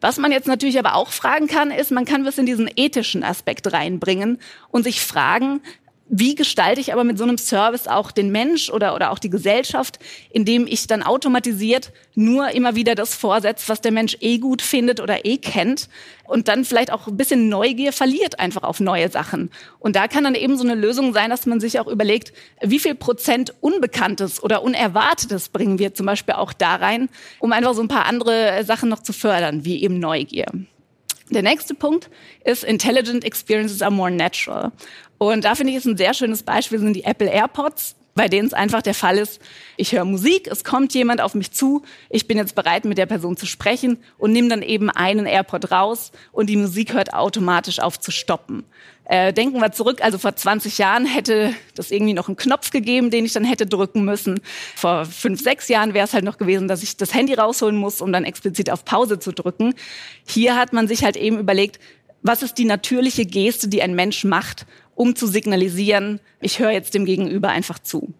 Was 0.01 0.17
man 0.17 0.31
jetzt 0.31 0.47
natürlich 0.47 0.77
aber 0.77 0.95
auch 0.95 1.09
fragen 1.09 1.47
kann, 1.47 1.71
ist, 1.71 1.91
man 1.91 2.05
kann 2.05 2.25
was 2.25 2.37
in 2.37 2.45
diesen 2.45 2.69
ethischen 2.75 3.23
Aspekt 3.23 3.71
reinbringen 3.73 4.39
und 4.69 4.83
sich 4.83 5.01
fragen, 5.01 5.61
wie 6.07 6.35
gestalte 6.35 6.79
ich 6.79 6.93
aber 6.93 7.03
mit 7.03 7.17
so 7.17 7.23
einem 7.23 7.39
Service 7.39 7.87
auch 7.87 8.11
den 8.11 8.31
Mensch 8.31 8.69
oder, 8.69 8.93
oder 8.93 9.11
auch 9.11 9.17
die 9.17 9.31
Gesellschaft, 9.31 9.97
indem 10.31 10.67
ich 10.67 10.85
dann 10.85 11.01
automatisiert 11.01 11.91
nur 12.13 12.49
immer 12.51 12.75
wieder 12.75 12.93
das 12.93 13.15
vorsetze, 13.15 13.67
was 13.69 13.81
der 13.81 13.91
Mensch 13.91 14.17
eh 14.19 14.37
gut 14.37 14.61
findet 14.61 14.99
oder 14.99 15.25
eh 15.25 15.37
kennt 15.37 15.89
und 16.25 16.47
dann 16.47 16.63
vielleicht 16.63 16.91
auch 16.91 17.07
ein 17.07 17.17
bisschen 17.17 17.49
Neugier 17.49 17.91
verliert 17.91 18.39
einfach 18.39 18.63
auf 18.63 18.79
neue 18.79 19.09
Sachen. 19.09 19.49
Und 19.79 19.95
da 19.95 20.07
kann 20.07 20.23
dann 20.23 20.35
eben 20.35 20.57
so 20.57 20.63
eine 20.63 20.75
Lösung 20.75 21.11
sein, 21.11 21.31
dass 21.31 21.47
man 21.47 21.59
sich 21.59 21.79
auch 21.79 21.87
überlegt, 21.87 22.33
wie 22.61 22.79
viel 22.79 22.93
Prozent 22.93 23.55
Unbekanntes 23.61 24.43
oder 24.43 24.61
Unerwartetes 24.61 25.49
bringen 25.49 25.79
wir 25.79 25.95
zum 25.95 26.05
Beispiel 26.05 26.35
auch 26.35 26.53
da 26.53 26.75
rein, 26.75 27.09
um 27.39 27.51
einfach 27.51 27.73
so 27.73 27.81
ein 27.81 27.87
paar 27.87 28.05
andere 28.05 28.63
Sachen 28.63 28.89
noch 28.89 29.01
zu 29.01 29.11
fördern, 29.11 29.65
wie 29.65 29.81
eben 29.81 29.99
Neugier. 29.99 30.45
Der 31.31 31.41
nächste 31.41 31.73
Punkt 31.73 32.11
ist 32.43 32.63
Intelligent 32.63 33.23
Experiences 33.23 33.81
are 33.81 33.91
more 33.91 34.11
natural. 34.11 34.71
Und 35.17 35.45
da 35.45 35.55
finde 35.55 35.71
ich 35.71 35.77
es 35.77 35.85
ein 35.85 35.97
sehr 35.97 36.13
schönes 36.13 36.43
Beispiel 36.43 36.79
sind 36.79 36.93
die 36.93 37.03
Apple 37.03 37.29
AirPods, 37.29 37.95
bei 38.15 38.29
denen 38.29 38.47
es 38.47 38.53
einfach 38.53 38.81
der 38.81 38.93
Fall 38.93 39.17
ist, 39.17 39.41
ich 39.75 39.91
höre 39.91 40.05
Musik, 40.05 40.47
es 40.47 40.63
kommt 40.63 40.93
jemand 40.93 41.19
auf 41.19 41.35
mich 41.35 41.51
zu, 41.51 41.83
ich 42.09 42.27
bin 42.27 42.37
jetzt 42.37 42.55
bereit, 42.55 42.85
mit 42.85 42.97
der 42.97 43.07
Person 43.07 43.35
zu 43.35 43.45
sprechen 43.45 43.97
und 44.17 44.31
nehme 44.31 44.47
dann 44.47 44.61
eben 44.61 44.89
einen 44.89 45.25
AirPod 45.25 45.69
raus 45.69 46.13
und 46.31 46.49
die 46.49 46.55
Musik 46.55 46.93
hört 46.93 47.13
automatisch 47.13 47.79
auf 47.79 47.99
zu 47.99 48.11
stoppen. 48.11 48.63
Äh, 49.03 49.33
denken 49.33 49.59
wir 49.59 49.71
zurück, 49.73 50.01
also 50.01 50.17
vor 50.17 50.33
20 50.33 50.77
Jahren 50.77 51.05
hätte 51.05 51.53
das 51.75 51.91
irgendwie 51.91 52.13
noch 52.13 52.29
einen 52.29 52.37
Knopf 52.37 52.71
gegeben, 52.71 53.11
den 53.11 53.25
ich 53.25 53.33
dann 53.33 53.43
hätte 53.43 53.65
drücken 53.65 54.05
müssen. 54.05 54.39
Vor 54.75 55.05
fünf, 55.05 55.41
sechs 55.41 55.67
Jahren 55.67 55.93
wäre 55.93 56.05
es 56.05 56.13
halt 56.13 56.23
noch 56.23 56.37
gewesen, 56.37 56.69
dass 56.69 56.83
ich 56.83 56.95
das 56.95 57.13
Handy 57.13 57.33
rausholen 57.33 57.75
muss, 57.75 58.01
um 58.01 58.13
dann 58.13 58.23
explizit 58.23 58.71
auf 58.71 58.85
Pause 58.85 59.19
zu 59.19 59.33
drücken. 59.33 59.75
Hier 60.25 60.55
hat 60.55 60.71
man 60.73 60.87
sich 60.87 61.03
halt 61.03 61.17
eben 61.17 61.37
überlegt, 61.37 61.79
was 62.23 62.41
ist 62.41 62.57
die 62.57 62.65
natürliche 62.65 63.25
Geste, 63.27 63.67
die 63.67 63.83
ein 63.83 63.93
Mensch 63.93 64.23
macht, 64.23 64.65
um 64.95 65.15
zu 65.15 65.27
signalisieren, 65.27 66.19
ich 66.41 66.59
höre 66.59 66.71
jetzt 66.71 66.93
dem 66.93 67.05
Gegenüber 67.05 67.49
einfach 67.49 67.79
zu 67.79 68.13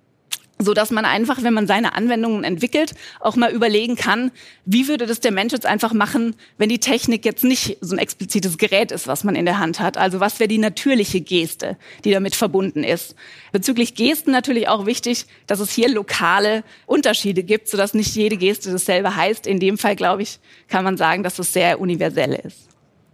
so 0.58 0.74
dass 0.74 0.90
man 0.92 1.06
einfach, 1.06 1.44
wenn 1.44 1.54
man 1.54 1.68
seine 1.68 1.96
Anwendungen 1.96 2.44
entwickelt, 2.44 2.94
auch 3.20 3.36
mal 3.36 3.52
überlegen 3.52 3.96
kann, 3.96 4.32
wie 4.66 4.88
würde 4.88 5.06
das 5.06 5.20
der 5.20 5.32
Mensch 5.32 5.52
jetzt 5.52 5.66
einfach 5.66 5.94
machen, 5.94 6.36
wenn 6.58 6.70
die 6.70 6.80
Technik 6.80 7.26
jetzt 7.26 7.44
nicht 7.44 7.78
so 7.82 7.96
ein 7.96 8.00
explizites 8.00 8.58
Gerät 8.58 8.92
ist, 8.92 9.08
was 9.08 9.24
man 9.24 9.36
in 9.36 9.46
der 9.46 9.60
Hand 9.60 9.80
hat. 9.80 9.98
Also 9.98 10.20
was 10.20 10.40
wäre 10.40 10.48
die 10.48 10.58
natürliche 10.58 11.20
Geste, 11.20 11.78
die 12.06 12.12
damit 12.12 12.36
verbunden 12.36 12.84
ist. 12.84 13.16
Bezüglich 13.52 13.96
Gesten 13.96 14.32
natürlich 14.32 14.70
auch 14.70 14.86
wichtig, 14.86 15.26
dass 15.46 15.60
es 15.60 15.72
hier 15.72 15.90
lokale 15.90 16.64
Unterschiede 16.86 17.44
gibt, 17.44 17.68
sodass 17.68 17.94
nicht 17.94 18.16
jede 18.16 18.38
Geste 18.38 18.72
dasselbe 18.72 19.16
heißt. 19.16 19.48
In 19.48 19.60
dem 19.60 19.78
Fall, 19.78 19.98
glaube 19.98 20.22
ich, 20.22 20.40
kann 20.70 20.86
man 20.86 20.96
sagen, 20.96 21.24
dass 21.24 21.38
es 21.38 21.52
sehr 21.52 21.82
universell 21.82 22.34
ist. 22.34 22.65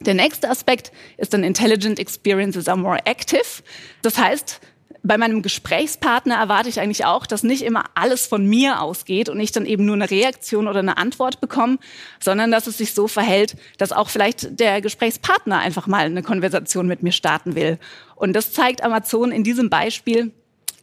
Der 0.05 0.13
nächste 0.15 0.49
Aspekt 0.49 0.91
ist 1.17 1.33
dann 1.33 1.43
Intelligent 1.43 1.99
Experiences 1.99 2.67
are 2.67 2.77
more 2.77 2.99
active. 3.05 3.63
Das 4.01 4.17
heißt, 4.17 4.59
bei 5.03 5.17
meinem 5.17 5.41
Gesprächspartner 5.41 6.35
erwarte 6.35 6.69
ich 6.69 6.79
eigentlich 6.79 7.05
auch, 7.05 7.25
dass 7.25 7.43
nicht 7.43 7.63
immer 7.63 7.85
alles 7.95 8.27
von 8.27 8.45
mir 8.45 8.81
ausgeht 8.81 9.29
und 9.29 9.39
ich 9.39 9.51
dann 9.51 9.65
eben 9.65 9.85
nur 9.85 9.95
eine 9.95 10.09
Reaktion 10.09 10.67
oder 10.67 10.79
eine 10.79 10.97
Antwort 10.97 11.41
bekomme, 11.41 11.79
sondern 12.19 12.51
dass 12.51 12.67
es 12.67 12.77
sich 12.77 12.93
so 12.93 13.07
verhält, 13.07 13.55
dass 13.77 13.91
auch 13.91 14.09
vielleicht 14.09 14.59
der 14.59 14.81
Gesprächspartner 14.81 15.59
einfach 15.59 15.87
mal 15.87 16.05
eine 16.05 16.23
Konversation 16.23 16.87
mit 16.87 17.01
mir 17.01 17.11
starten 17.11 17.55
will. 17.55 17.79
Und 18.15 18.33
das 18.33 18.53
zeigt 18.53 18.83
Amazon 18.83 19.31
in 19.31 19.43
diesem 19.43 19.69
Beispiel 19.69 20.31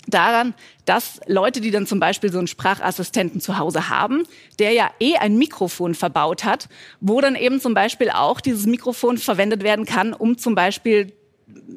daran, 0.08 0.54
dass 0.84 1.20
Leute, 1.26 1.60
die 1.60 1.70
dann 1.70 1.86
zum 1.86 2.00
Beispiel 2.00 2.32
so 2.32 2.38
einen 2.38 2.46
Sprachassistenten 2.46 3.40
zu 3.40 3.58
Hause 3.58 3.88
haben, 3.88 4.24
der 4.58 4.72
ja 4.72 4.90
eh 5.00 5.16
ein 5.16 5.36
Mikrofon 5.36 5.94
verbaut 5.94 6.44
hat, 6.44 6.68
wo 7.00 7.20
dann 7.20 7.34
eben 7.34 7.60
zum 7.60 7.74
Beispiel 7.74 8.10
auch 8.10 8.40
dieses 8.40 8.66
Mikrofon 8.66 9.18
verwendet 9.18 9.62
werden 9.62 9.84
kann, 9.84 10.12
um 10.12 10.38
zum 10.38 10.54
Beispiel 10.54 11.12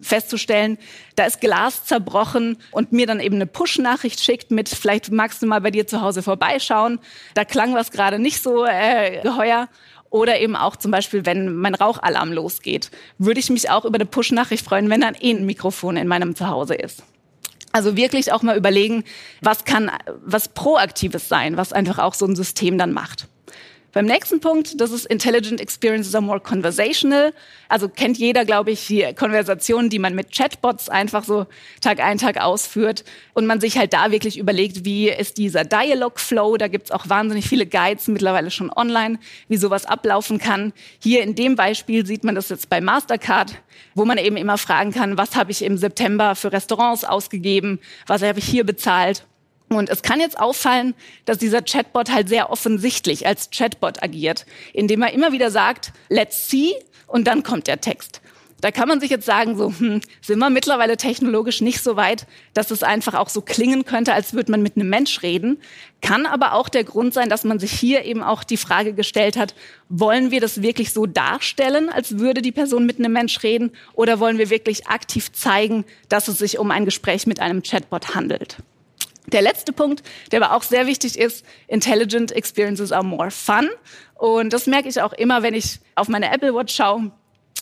festzustellen, 0.02 0.78
da 1.16 1.26
ist 1.26 1.42
Glas 1.42 1.86
zerbrochen 1.86 2.58
und 2.72 2.92
mir 2.92 3.08
dann 3.08 3.20
eben 3.20 3.36
eine 3.36 3.46
Push-Nachricht 3.46 4.22
schickt 4.22 4.52
mit, 4.52 4.70
vielleicht 4.70 5.12
magst 5.12 5.42
du 5.42 5.46
mal 5.46 5.62
bei 5.62 5.72
dir 5.72 5.88
zu 5.88 6.02
Hause 6.02 6.24
vorbeischauen. 6.24 7.00
Da 7.34 7.46
klang 7.46 7.74
was 7.74 7.92
gerade 7.92 8.20
nicht 8.20 8.42
so 8.42 8.66
äh, 8.66 9.22
geheuer. 9.22 9.68
Oder 10.10 10.42
eben 10.42 10.58
auch 10.58 10.76
zum 10.76 10.92
Beispiel, 10.92 11.26
wenn 11.26 11.56
mein 11.56 11.74
Rauchalarm 11.74 12.34
losgeht, 12.34 12.92
würde 13.18 13.40
ich 13.40 13.50
mich 13.50 13.70
auch 13.70 13.86
über 13.86 13.96
eine 13.96 14.06
Push-Nachricht 14.06 14.66
freuen, 14.66 14.90
wenn 14.90 15.00
dann 15.00 15.16
eh 15.16 15.32
ein 15.32 15.46
Mikrofon 15.46 15.96
in 15.96 16.08
meinem 16.08 16.36
Zuhause 16.36 16.76
ist. 16.76 17.04
Also 17.72 17.96
wirklich 17.96 18.32
auch 18.32 18.42
mal 18.42 18.58
überlegen, 18.58 19.04
was 19.42 19.66
kann 19.66 19.92
was 20.24 20.50
Proaktives 20.50 21.30
sein, 21.30 21.58
was 21.58 21.74
einfach 21.74 22.00
auch 22.00 22.14
so 22.14 22.26
ein 22.26 22.36
System 22.36 22.78
dann 22.78 22.92
macht. 22.92 23.28
Beim 23.94 24.06
nächsten 24.06 24.40
Punkt, 24.40 24.80
das 24.80 24.92
ist 24.92 25.06
Intelligent 25.06 25.60
Experiences 25.60 26.16
are 26.16 26.24
more 26.24 26.40
conversational. 26.40 27.34
Also 27.68 27.90
kennt 27.90 28.18
jeder, 28.18 28.46
glaube 28.46 28.72
ich, 28.72 28.88
die 28.88 29.14
Konversationen, 29.14 29.90
die 29.90 30.00
man 30.00 30.16
mit 30.16 30.32
Chatbots 30.32 30.88
einfach 30.88 31.26
so 31.26 31.46
Tag 31.82 32.00
ein, 32.00 32.18
Tag 32.18 32.40
ausführt. 32.40 33.04
Und 33.34 33.48
man 33.48 33.60
sich 33.60 33.78
halt 33.78 33.92
da 33.92 34.12
wirklich 34.12 34.38
überlegt, 34.38 34.86
wie 34.86 35.10
ist 35.10 35.38
dieser 35.38 35.66
Dialog-Flow. 35.66 36.56
Da 36.56 36.70
gibt's 36.70 36.92
auch 36.92 37.10
wahnsinnig 37.10 37.50
viele 37.50 37.66
Guides 37.66 38.08
mittlerweile 38.08 38.50
schon 38.50 38.72
online, 38.72 39.20
wie 39.50 39.58
sowas 39.58 39.86
ablaufen 39.86 40.40
kann. 40.40 40.72
Hier 41.04 41.22
in 41.22 41.36
dem 41.36 41.58
Beispiel 41.58 42.06
sieht 42.06 42.24
man 42.24 42.36
das 42.36 42.48
jetzt 42.48 42.70
bei 42.70 42.80
Mastercard, 42.80 43.62
wo 43.94 44.06
man 44.06 44.18
eben 44.18 44.38
immer 44.38 44.58
fragen 44.58 44.94
kann, 44.94 45.18
was 45.18 45.36
habe 45.36 45.52
ich 45.52 45.64
im 45.64 45.78
September 45.78 46.36
für 46.36 46.54
Restaurants 46.54 47.04
ausgegeben, 47.04 47.80
was 48.08 48.22
habe 48.22 48.40
ich 48.40 48.46
hier 48.46 48.64
bezahlt 48.64 49.26
und 49.78 49.90
es 49.90 50.02
kann 50.02 50.20
jetzt 50.20 50.40
auffallen, 50.40 50.94
dass 51.26 51.38
dieser 51.38 51.62
Chatbot 51.62 52.12
halt 52.12 52.30
sehr 52.30 52.50
offensichtlich 52.50 53.26
als 53.26 53.50
Chatbot 53.52 54.04
agiert, 54.04 54.46
indem 54.74 55.02
er 55.02 55.14
immer 55.14 55.32
wieder 55.32 55.52
sagt, 55.52 55.94
let's 56.10 56.50
see, 56.50 56.74
und 57.08 57.26
dann 57.28 57.44
kommt 57.44 57.68
der 57.68 57.82
Text. 57.82 58.22
Da 58.62 58.70
kann 58.70 58.88
man 58.88 59.00
sich 59.00 59.10
jetzt 59.10 59.26
sagen, 59.26 59.58
so, 59.58 59.74
hm, 59.76 60.02
sind 60.22 60.38
wir 60.38 60.52
mittlerweile 60.52 60.96
technologisch 60.96 61.62
nicht 61.62 61.82
so 61.82 61.96
weit, 61.96 62.28
dass 62.54 62.70
es 62.70 62.84
einfach 62.84 63.16
auch 63.16 63.30
so 63.30 63.42
klingen 63.42 63.86
könnte, 63.86 64.14
als 64.14 64.34
würde 64.34 64.52
man 64.52 64.62
mit 64.62 64.76
einem 64.76 64.88
Mensch 64.88 65.24
reden. 65.24 65.58
Kann 66.02 66.28
aber 66.28 66.54
auch 66.54 66.70
der 66.70 66.84
Grund 66.84 67.14
sein, 67.14 67.28
dass 67.28 67.44
man 67.44 67.58
sich 67.58 67.72
hier 67.72 68.06
eben 68.06 68.22
auch 68.22 68.44
die 68.44 68.58
Frage 68.58 68.94
gestellt 68.94 69.36
hat, 69.36 69.56
wollen 69.90 70.30
wir 70.30 70.42
das 70.42 70.62
wirklich 70.62 70.94
so 70.94 71.08
darstellen, 71.08 71.90
als 71.90 72.20
würde 72.20 72.44
die 72.44 72.52
Person 72.52 72.86
mit 72.86 73.00
einem 73.00 73.14
Mensch 73.14 73.42
reden, 73.42 73.72
oder 73.94 74.20
wollen 74.20 74.38
wir 74.38 74.52
wirklich 74.52 74.88
aktiv 74.88 75.32
zeigen, 75.32 75.84
dass 76.08 76.28
es 76.28 76.38
sich 76.38 76.60
um 76.60 76.70
ein 76.70 76.86
Gespräch 76.86 77.26
mit 77.26 77.40
einem 77.40 77.64
Chatbot 77.64 78.14
handelt? 78.14 78.58
Der 79.32 79.42
letzte 79.42 79.72
Punkt, 79.74 80.04
der 80.32 80.44
aber 80.44 80.56
auch 80.56 80.64
sehr 80.64 80.88
wichtig 80.88 81.18
ist, 81.18 81.46
Intelligent 81.68 82.32
Experiences 82.32 82.92
are 82.92 83.04
more 83.04 83.32
fun. 83.32 83.70
Und 84.16 84.54
das 84.54 84.68
merke 84.68 84.90
ich 84.90 85.02
auch 85.02 85.14
immer, 85.14 85.42
wenn 85.42 85.54
ich 85.54 85.80
auf 85.96 86.08
meine 86.08 86.32
Apple 86.32 86.54
Watch 86.54 86.76
schaue 86.76 87.12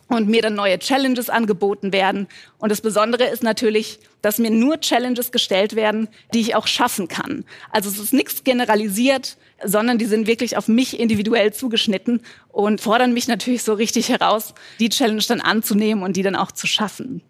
und 0.10 0.28
mir 0.28 0.42
dann 0.42 0.56
neue 0.56 0.80
Challenges 0.80 1.30
angeboten 1.30 1.94
werden. 1.94 2.28
Und 2.58 2.72
das 2.72 2.82
Besondere 2.82 3.26
ist 3.26 3.44
natürlich, 3.44 4.00
dass 4.22 4.40
mir 4.40 4.50
nur 4.50 4.80
Challenges 4.80 5.32
gestellt 5.32 5.76
werden, 5.76 6.10
die 6.34 6.42
ich 6.42 6.56
auch 6.56 6.68
schaffen 6.68 7.08
kann. 7.08 7.46
Also 7.72 7.90
es 7.90 8.00
ist 8.00 8.14
nichts 8.14 8.44
generalisiert, 8.44 9.38
sondern 9.64 9.98
die 9.98 10.06
sind 10.06 10.28
wirklich 10.28 10.58
auf 10.58 10.68
mich 10.68 11.00
individuell 11.00 11.54
zugeschnitten 11.54 12.22
und 12.50 12.82
fordern 12.82 13.14
mich 13.14 13.28
natürlich 13.28 13.64
so 13.64 13.74
richtig 13.74 14.10
heraus, 14.10 14.56
die 14.80 14.90
Challenge 14.90 15.24
dann 15.28 15.42
anzunehmen 15.42 16.04
und 16.04 16.18
die 16.18 16.24
dann 16.24 16.36
auch 16.36 16.52
zu 16.52 16.66
schaffen. 16.66 17.22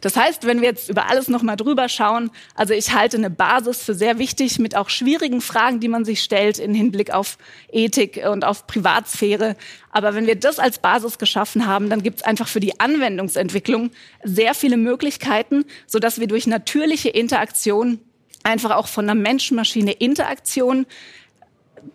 Das 0.00 0.16
heißt, 0.16 0.46
wenn 0.46 0.60
wir 0.60 0.68
jetzt 0.68 0.88
über 0.88 1.08
alles 1.08 1.28
nochmal 1.28 1.56
drüber 1.56 1.88
schauen, 1.88 2.30
also 2.54 2.74
ich 2.74 2.92
halte 2.92 3.16
eine 3.16 3.30
Basis 3.30 3.82
für 3.82 3.94
sehr 3.94 4.18
wichtig 4.18 4.58
mit 4.58 4.76
auch 4.76 4.88
schwierigen 4.88 5.40
Fragen, 5.40 5.80
die 5.80 5.88
man 5.88 6.04
sich 6.04 6.22
stellt 6.22 6.58
in 6.58 6.74
Hinblick 6.74 7.12
auf 7.12 7.38
Ethik 7.70 8.22
und 8.30 8.44
auf 8.44 8.66
Privatsphäre. 8.66 9.56
Aber 9.90 10.14
wenn 10.14 10.26
wir 10.26 10.36
das 10.36 10.58
als 10.58 10.78
Basis 10.78 11.18
geschaffen 11.18 11.66
haben, 11.66 11.90
dann 11.90 12.02
gibt 12.02 12.18
es 12.18 12.24
einfach 12.24 12.48
für 12.48 12.60
die 12.60 12.80
Anwendungsentwicklung 12.80 13.90
sehr 14.22 14.54
viele 14.54 14.76
Möglichkeiten, 14.76 15.64
sodass 15.86 16.20
wir 16.20 16.26
durch 16.26 16.46
natürliche 16.46 17.08
Interaktion 17.08 18.00
einfach 18.42 18.72
auch 18.72 18.86
von 18.86 19.08
einer 19.08 19.20
Mensch-Maschine-Interaktion 19.20 20.86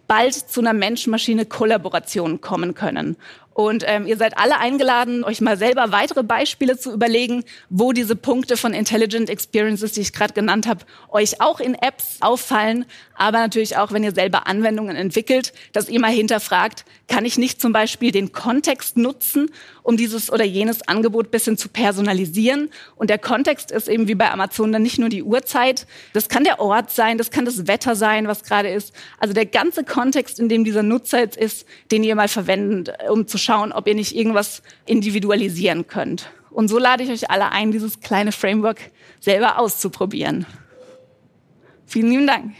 bald 0.07 0.33
zu 0.33 0.59
einer 0.61 0.73
Mensch-Maschine-Kollaboration 0.73 2.41
kommen 2.41 2.73
können. 2.73 3.17
Und 3.59 3.83
ähm, 3.85 4.07
ihr 4.07 4.15
seid 4.15 4.37
alle 4.37 4.57
eingeladen, 4.57 5.25
euch 5.25 5.41
mal 5.41 5.57
selber 5.57 5.91
weitere 5.91 6.23
Beispiele 6.23 6.77
zu 6.77 6.93
überlegen, 6.93 7.43
wo 7.69 7.91
diese 7.91 8.15
Punkte 8.15 8.55
von 8.55 8.73
Intelligent 8.73 9.29
Experiences, 9.29 9.91
die 9.91 9.99
ich 9.99 10.13
gerade 10.13 10.33
genannt 10.33 10.65
habe, 10.65 10.85
euch 11.09 11.41
auch 11.41 11.59
in 11.59 11.75
Apps 11.75 12.19
auffallen, 12.21 12.85
aber 13.19 13.39
natürlich 13.39 13.75
auch, 13.75 13.91
wenn 13.91 14.01
ihr 14.01 14.13
selber 14.13 14.47
Anwendungen 14.47 14.95
entwickelt, 14.95 15.51
dass 15.73 15.89
ihr 15.89 15.99
mal 15.99 16.09
hinterfragt, 16.09 16.85
kann 17.09 17.25
ich 17.25 17.37
nicht 17.37 17.59
zum 17.59 17.73
Beispiel 17.73 18.13
den 18.13 18.31
Kontext 18.31 18.95
nutzen, 18.95 19.51
um 19.83 19.97
dieses 19.97 20.31
oder 20.31 20.45
jenes 20.45 20.87
Angebot 20.87 21.29
bisschen 21.29 21.57
zu 21.57 21.67
personalisieren? 21.67 22.69
Und 22.95 23.09
der 23.09 23.17
Kontext 23.17 23.71
ist 23.71 23.89
eben 23.89 24.07
wie 24.07 24.15
bei 24.15 24.31
Amazon 24.31 24.71
dann 24.71 24.83
nicht 24.83 24.99
nur 24.99 25.09
die 25.09 25.21
Uhrzeit, 25.21 25.85
das 26.13 26.29
kann 26.29 26.45
der 26.45 26.61
Ort 26.61 26.91
sein, 26.91 27.17
das 27.17 27.29
kann 27.29 27.43
das 27.43 27.67
Wetter 27.67 27.97
sein, 27.97 28.29
was 28.29 28.43
gerade 28.43 28.69
ist. 28.69 28.93
Also 29.19 29.33
der 29.33 29.45
ganze 29.45 29.83
Kontext, 29.83 30.39
in 30.39 30.47
dem 30.47 30.63
dieser 30.63 30.83
Nutzer 30.83 31.19
jetzt 31.19 31.35
ist, 31.35 31.67
den 31.91 32.05
ihr 32.05 32.15
mal 32.15 32.29
verwendet, 32.29 32.93
um 33.09 33.27
zu 33.27 33.37
schauen, 33.49 33.71
ob 33.71 33.87
ihr 33.87 33.95
nicht 33.95 34.15
irgendwas 34.15 34.61
individualisieren 34.85 35.87
könnt. 35.87 36.29
Und 36.51 36.67
so 36.67 36.77
lade 36.77 37.03
ich 37.03 37.09
euch 37.09 37.31
alle 37.31 37.51
ein, 37.51 37.71
dieses 37.71 37.99
kleine 37.99 38.31
Framework 38.31 38.91
selber 39.19 39.57
auszuprobieren. 39.57 40.45
Vielen 41.87 42.11
lieben 42.11 42.27
Dank. 42.27 42.53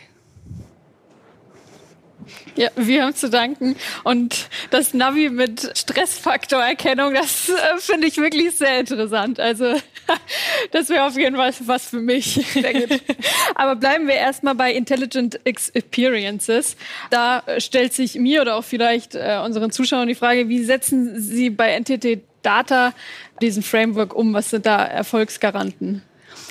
Ja, 2.56 2.70
wir 2.76 3.04
haben 3.04 3.16
zu 3.16 3.30
danken. 3.30 3.76
Und 4.04 4.50
das 4.72 4.94
Navi 4.94 5.30
mit 5.30 5.72
Stressfaktorerkennung, 5.78 7.14
das 7.14 7.50
äh, 7.50 7.54
finde 7.80 8.08
ich 8.08 8.18
wirklich 8.18 8.56
sehr 8.56 8.80
interessant. 8.80 9.40
Also 9.40 9.76
das 10.72 10.90
wäre 10.90 11.06
auf 11.06 11.18
jeden 11.18 11.36
Fall 11.36 11.54
was 11.66 11.90
für 11.90 12.02
mich. 12.02 12.34
Sehr 12.54 12.74
gut. 12.74 13.02
Aber 13.56 13.76
bleiben 13.76 14.08
wir 14.08 14.16
erstmal 14.16 14.56
bei 14.56 14.74
Intelligent 14.74 15.40
Experiences. 15.46 16.76
Da 17.10 17.44
stellt 17.58 17.94
sich 17.94 18.16
mir 18.16 18.42
oder 18.42 18.56
auch 18.56 18.64
vielleicht 18.64 19.16
äh, 19.16 19.40
unseren 19.44 19.72
Zuschauern 19.72 20.08
die 20.08 20.16
Frage, 20.16 20.50
wie 20.50 20.64
setzen 20.64 21.20
Sie 21.20 21.50
bei 21.50 21.80
NTT 21.80 22.22
Data 22.42 22.94
diesen 23.42 23.64
Framework 23.64 24.16
um? 24.16 24.34
Was 24.34 24.50
sind 24.50 24.66
da 24.66 24.84
Erfolgsgaranten? 24.84 26.04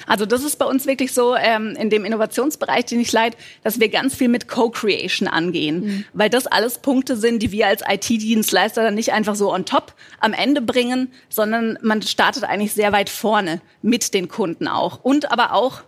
Also 0.07 0.27
das 0.27 0.43
ist 0.43 0.57
bei 0.57 0.65
uns 0.65 0.87
wirklich 0.87 1.13
so 1.13 1.35
ähm, 1.37 1.77
in 1.79 1.91
dem 1.91 2.05
Innovationsbereich, 2.05 2.87
den 2.87 3.01
ich 3.01 3.13
leite, 3.13 3.37
dass 3.63 3.81
wir 3.81 3.89
ganz 3.89 4.15
viel 4.15 4.29
mit 4.29 4.49
Co-Creation 4.49 5.29
angehen, 5.29 5.81
mhm. 5.81 6.05
weil 6.13 6.31
das 6.31 6.47
alles 6.47 6.79
Punkte 6.79 7.17
sind, 7.17 7.43
die 7.43 7.53
wir 7.53 7.67
als 7.67 7.83
IT-Dienstleister 7.89 8.83
dann 8.83 8.95
nicht 8.95 9.13
einfach 9.13 9.35
so 9.35 9.53
on 9.53 9.65
top 9.65 9.95
am 10.21 10.33
Ende 10.33 10.61
bringen, 10.61 11.13
sondern 11.29 11.79
man 11.83 12.03
startet 12.03 12.45
eigentlich 12.45 12.73
sehr 12.73 12.93
weit 12.93 13.11
vorne 13.11 13.61
mit 13.83 14.15
den 14.15 14.29
Kunden 14.29 14.69
auch 14.69 15.01
und 15.03 15.33
aber 15.33 15.53
auch 15.53 15.83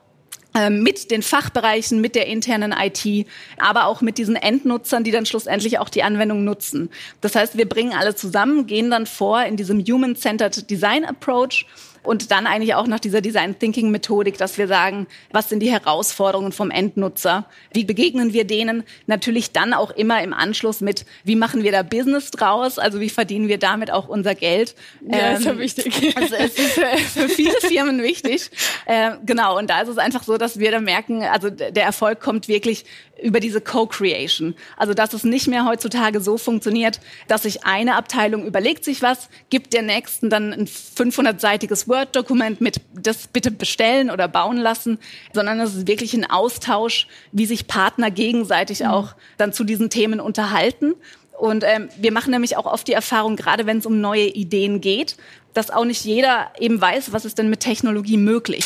mit 0.68 1.10
den 1.10 1.22
Fachbereichen, 1.22 2.00
mit 2.00 2.14
der 2.14 2.26
internen 2.26 2.72
IT, 2.72 3.26
aber 3.58 3.86
auch 3.86 4.00
mit 4.00 4.18
diesen 4.18 4.36
Endnutzern, 4.36 5.04
die 5.04 5.10
dann 5.10 5.26
schlussendlich 5.26 5.78
auch 5.78 5.88
die 5.88 6.02
Anwendung 6.02 6.44
nutzen. 6.44 6.90
Das 7.20 7.36
heißt, 7.36 7.56
wir 7.56 7.68
bringen 7.68 7.92
alle 7.92 8.14
zusammen, 8.14 8.66
gehen 8.66 8.90
dann 8.90 9.06
vor 9.06 9.42
in 9.44 9.56
diesem 9.56 9.80
Human-Centered 9.80 10.68
Design 10.68 11.04
Approach 11.04 11.66
und 12.02 12.30
dann 12.30 12.46
eigentlich 12.46 12.74
auch 12.74 12.86
nach 12.86 13.00
dieser 13.00 13.20
Design 13.20 13.58
Thinking 13.58 13.90
Methodik, 13.90 14.38
dass 14.38 14.58
wir 14.58 14.68
sagen, 14.68 15.06
was 15.32 15.48
sind 15.48 15.60
die 15.60 15.70
Herausforderungen 15.70 16.52
vom 16.52 16.70
Endnutzer? 16.70 17.44
Wie 17.72 17.84
begegnen 17.84 18.32
wir 18.32 18.44
denen? 18.46 18.84
Natürlich 19.06 19.52
dann 19.52 19.74
auch 19.74 19.90
immer 19.90 20.22
im 20.22 20.32
Anschluss 20.32 20.80
mit, 20.80 21.04
wie 21.24 21.36
machen 21.36 21.62
wir 21.62 21.72
da 21.72 21.82
Business 21.82 22.30
draus? 22.30 22.78
Also 22.78 23.00
wie 23.00 23.10
verdienen 23.10 23.48
wir 23.48 23.58
damit 23.58 23.90
auch 23.90 24.08
unser 24.08 24.34
Geld? 24.34 24.74
Ja, 25.06 25.32
ähm, 25.32 25.36
ist 25.36 25.44
ja 25.44 25.58
wichtig. 25.58 26.16
Also 26.16 26.34
es 26.36 26.58
ist 26.58 26.72
für, 26.72 26.86
für 26.98 27.28
viele 27.28 27.54
Firmen 27.60 28.02
wichtig. 28.02 28.50
Äh, 28.86 29.12
genau. 29.24 29.58
Und 29.58 29.70
da 29.70 29.82
ist 29.82 29.88
es 29.88 29.98
einfach 29.98 30.22
so, 30.22 30.36
dass 30.40 30.58
wir 30.58 30.70
da 30.70 30.80
merken, 30.80 31.22
also 31.22 31.50
der 31.50 31.84
Erfolg 31.84 32.20
kommt 32.20 32.48
wirklich 32.48 32.84
über 33.22 33.40
diese 33.40 33.60
Co-Creation. 33.60 34.54
Also 34.76 34.94
dass 34.94 35.12
es 35.12 35.24
nicht 35.24 35.46
mehr 35.46 35.66
heutzutage 35.66 36.20
so 36.20 36.38
funktioniert, 36.38 37.00
dass 37.28 37.42
sich 37.42 37.64
eine 37.64 37.96
Abteilung 37.96 38.46
überlegt 38.46 38.84
sich 38.84 39.02
was, 39.02 39.28
gibt 39.50 39.72
der 39.72 39.82
nächsten 39.82 40.30
dann 40.30 40.52
ein 40.52 40.66
500-seitiges 40.66 41.88
Word-Dokument 41.88 42.60
mit 42.60 42.80
das 42.94 43.26
bitte 43.26 43.50
bestellen 43.50 44.10
oder 44.10 44.28
bauen 44.28 44.56
lassen, 44.56 44.98
sondern 45.32 45.60
es 45.60 45.74
ist 45.74 45.86
wirklich 45.86 46.14
ein 46.14 46.28
Austausch, 46.28 47.06
wie 47.32 47.46
sich 47.46 47.66
Partner 47.66 48.10
gegenseitig 48.10 48.80
mhm. 48.80 48.86
auch 48.86 49.14
dann 49.36 49.52
zu 49.52 49.64
diesen 49.64 49.90
Themen 49.90 50.20
unterhalten. 50.20 50.94
Und 51.38 51.64
ähm, 51.64 51.88
wir 51.96 52.12
machen 52.12 52.32
nämlich 52.32 52.56
auch 52.56 52.66
oft 52.66 52.86
die 52.86 52.92
Erfahrung, 52.92 53.36
gerade 53.36 53.64
wenn 53.64 53.78
es 53.78 53.86
um 53.86 54.00
neue 54.00 54.26
Ideen 54.26 54.80
geht, 54.80 55.16
dass 55.54 55.70
auch 55.70 55.84
nicht 55.84 56.04
jeder 56.04 56.50
eben 56.58 56.80
weiß, 56.80 57.12
was 57.12 57.24
ist 57.24 57.38
denn 57.38 57.50
mit 57.50 57.60
Technologie 57.60 58.18
möglich 58.18 58.64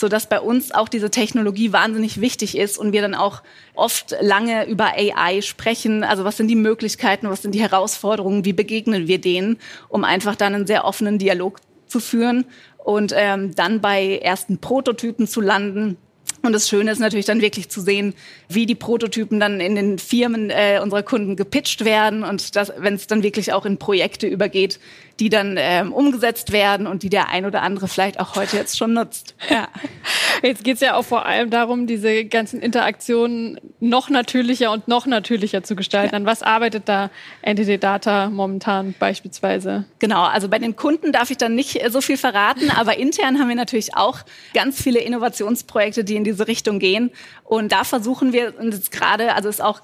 so 0.00 0.08
dass 0.08 0.28
bei 0.28 0.40
uns 0.40 0.72
auch 0.72 0.88
diese 0.88 1.10
Technologie 1.10 1.72
wahnsinnig 1.72 2.20
wichtig 2.20 2.56
ist 2.56 2.78
und 2.78 2.92
wir 2.92 3.02
dann 3.02 3.14
auch 3.14 3.42
oft 3.74 4.16
lange 4.20 4.66
über 4.66 4.94
AI 4.96 5.42
sprechen. 5.42 6.02
Also 6.02 6.24
was 6.24 6.36
sind 6.36 6.48
die 6.48 6.56
Möglichkeiten, 6.56 7.28
was 7.28 7.42
sind 7.42 7.54
die 7.54 7.60
Herausforderungen, 7.60 8.44
wie 8.44 8.52
begegnen 8.52 9.06
wir 9.06 9.20
denen, 9.20 9.58
um 9.88 10.04
einfach 10.04 10.34
dann 10.34 10.54
einen 10.54 10.66
sehr 10.66 10.84
offenen 10.84 11.18
Dialog 11.18 11.60
zu 11.86 12.00
führen 12.00 12.46
und 12.78 13.12
ähm, 13.14 13.54
dann 13.54 13.80
bei 13.80 14.18
ersten 14.18 14.58
Prototypen 14.58 15.26
zu 15.26 15.40
landen. 15.40 15.96
Und 16.42 16.54
das 16.54 16.68
Schöne 16.68 16.90
ist 16.90 17.00
natürlich 17.00 17.26
dann 17.26 17.42
wirklich 17.42 17.68
zu 17.68 17.82
sehen, 17.82 18.14
wie 18.48 18.64
die 18.64 18.74
Prototypen 18.74 19.40
dann 19.40 19.60
in 19.60 19.74
den 19.74 19.98
Firmen 19.98 20.48
äh, 20.48 20.80
unserer 20.82 21.02
Kunden 21.02 21.36
gepitcht 21.36 21.84
werden 21.84 22.24
und 22.24 22.52
wenn 22.78 22.94
es 22.94 23.06
dann 23.06 23.22
wirklich 23.22 23.52
auch 23.52 23.66
in 23.66 23.76
Projekte 23.76 24.26
übergeht, 24.26 24.80
die 25.20 25.28
dann 25.28 25.56
ähm, 25.58 25.92
umgesetzt 25.92 26.50
werden 26.50 26.86
und 26.86 27.02
die 27.02 27.10
der 27.10 27.28
ein 27.28 27.44
oder 27.44 27.62
andere 27.62 27.88
vielleicht 27.88 28.18
auch 28.18 28.36
heute 28.36 28.56
jetzt 28.56 28.78
schon 28.78 28.94
nutzt. 28.94 29.34
Ja. 29.48 29.68
Jetzt 30.42 30.64
geht's 30.64 30.80
ja 30.80 30.94
auch 30.94 31.04
vor 31.04 31.26
allem 31.26 31.50
darum, 31.50 31.86
diese 31.86 32.24
ganzen 32.24 32.60
Interaktionen 32.60 33.60
noch 33.78 34.08
natürlicher 34.08 34.72
und 34.72 34.88
noch 34.88 35.04
natürlicher 35.04 35.62
zu 35.62 35.76
gestalten. 35.76 36.14
Ja. 36.14 36.16
An 36.16 36.24
was 36.24 36.42
arbeitet 36.42 36.84
da 36.86 37.10
NTT 37.42 37.82
Data 37.82 38.30
momentan 38.30 38.94
beispielsweise? 38.98 39.84
Genau, 39.98 40.22
also 40.22 40.48
bei 40.48 40.58
den 40.58 40.76
Kunden 40.76 41.12
darf 41.12 41.30
ich 41.30 41.36
dann 41.36 41.54
nicht 41.54 41.78
so 41.90 42.00
viel 42.00 42.16
verraten, 42.16 42.70
aber 42.76 42.96
intern 42.96 43.38
haben 43.38 43.48
wir 43.48 43.56
natürlich 43.56 43.96
auch 43.96 44.20
ganz 44.54 44.82
viele 44.82 45.00
Innovationsprojekte, 45.00 46.04
die 46.04 46.16
in 46.16 46.24
diese 46.24 46.48
Richtung 46.48 46.78
gehen. 46.78 47.10
Und 47.44 47.72
da 47.72 47.84
versuchen 47.84 48.32
wir 48.32 48.58
uns 48.58 48.90
gerade, 48.90 49.34
also 49.34 49.50
ist 49.50 49.62
auch 49.62 49.82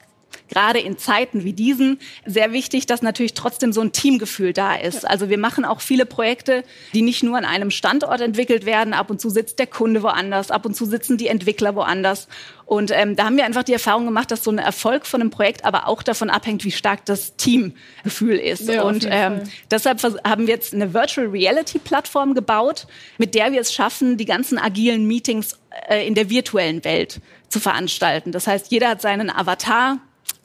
gerade 0.48 0.78
in 0.78 0.98
Zeiten 0.98 1.44
wie 1.44 1.52
diesen 1.52 1.98
sehr 2.24 2.52
wichtig, 2.52 2.86
dass 2.86 3.02
natürlich 3.02 3.34
trotzdem 3.34 3.72
so 3.72 3.80
ein 3.80 3.92
Teamgefühl 3.92 4.52
da 4.52 4.74
ist. 4.76 5.06
Also 5.06 5.28
wir 5.28 5.38
machen 5.38 5.64
auch 5.64 5.80
viele 5.80 6.06
Projekte, 6.06 6.64
die 6.94 7.02
nicht 7.02 7.22
nur 7.22 7.36
an 7.36 7.44
einem 7.44 7.70
Standort 7.70 8.20
entwickelt 8.20 8.66
werden. 8.66 8.94
Ab 8.94 9.10
und 9.10 9.20
zu 9.20 9.30
sitzt 9.30 9.58
der 9.58 9.66
Kunde 9.66 10.02
woanders, 10.02 10.50
ab 10.50 10.66
und 10.66 10.74
zu 10.74 10.84
sitzen 10.86 11.18
die 11.18 11.28
Entwickler 11.28 11.74
woanders. 11.74 12.28
Und 12.66 12.90
ähm, 12.90 13.14
da 13.14 13.26
haben 13.26 13.36
wir 13.36 13.44
einfach 13.44 13.62
die 13.62 13.72
Erfahrung 13.72 14.06
gemacht, 14.06 14.32
dass 14.32 14.42
so 14.42 14.50
ein 14.50 14.58
Erfolg 14.58 15.06
von 15.06 15.20
einem 15.20 15.30
Projekt 15.30 15.64
aber 15.64 15.86
auch 15.86 16.02
davon 16.02 16.30
abhängt, 16.30 16.64
wie 16.64 16.72
stark 16.72 17.04
das 17.04 17.36
Teamgefühl 17.36 18.36
ist. 18.36 18.68
Ja, 18.68 18.82
und 18.82 19.06
ähm, 19.08 19.42
deshalb 19.70 20.02
haben 20.24 20.48
wir 20.48 20.54
jetzt 20.54 20.74
eine 20.74 20.92
Virtual 20.92 21.28
Reality 21.28 21.78
Plattform 21.78 22.34
gebaut, 22.34 22.88
mit 23.18 23.36
der 23.36 23.52
wir 23.52 23.60
es 23.60 23.72
schaffen, 23.72 24.16
die 24.16 24.24
ganzen 24.24 24.58
agilen 24.58 25.06
Meetings 25.06 25.56
äh, 25.88 26.06
in 26.06 26.16
der 26.16 26.28
virtuellen 26.28 26.84
Welt 26.84 27.20
zu 27.48 27.60
veranstalten. 27.60 28.32
Das 28.32 28.48
heißt, 28.48 28.72
jeder 28.72 28.88
hat 28.88 29.00
seinen 29.00 29.30
Avatar, 29.30 29.98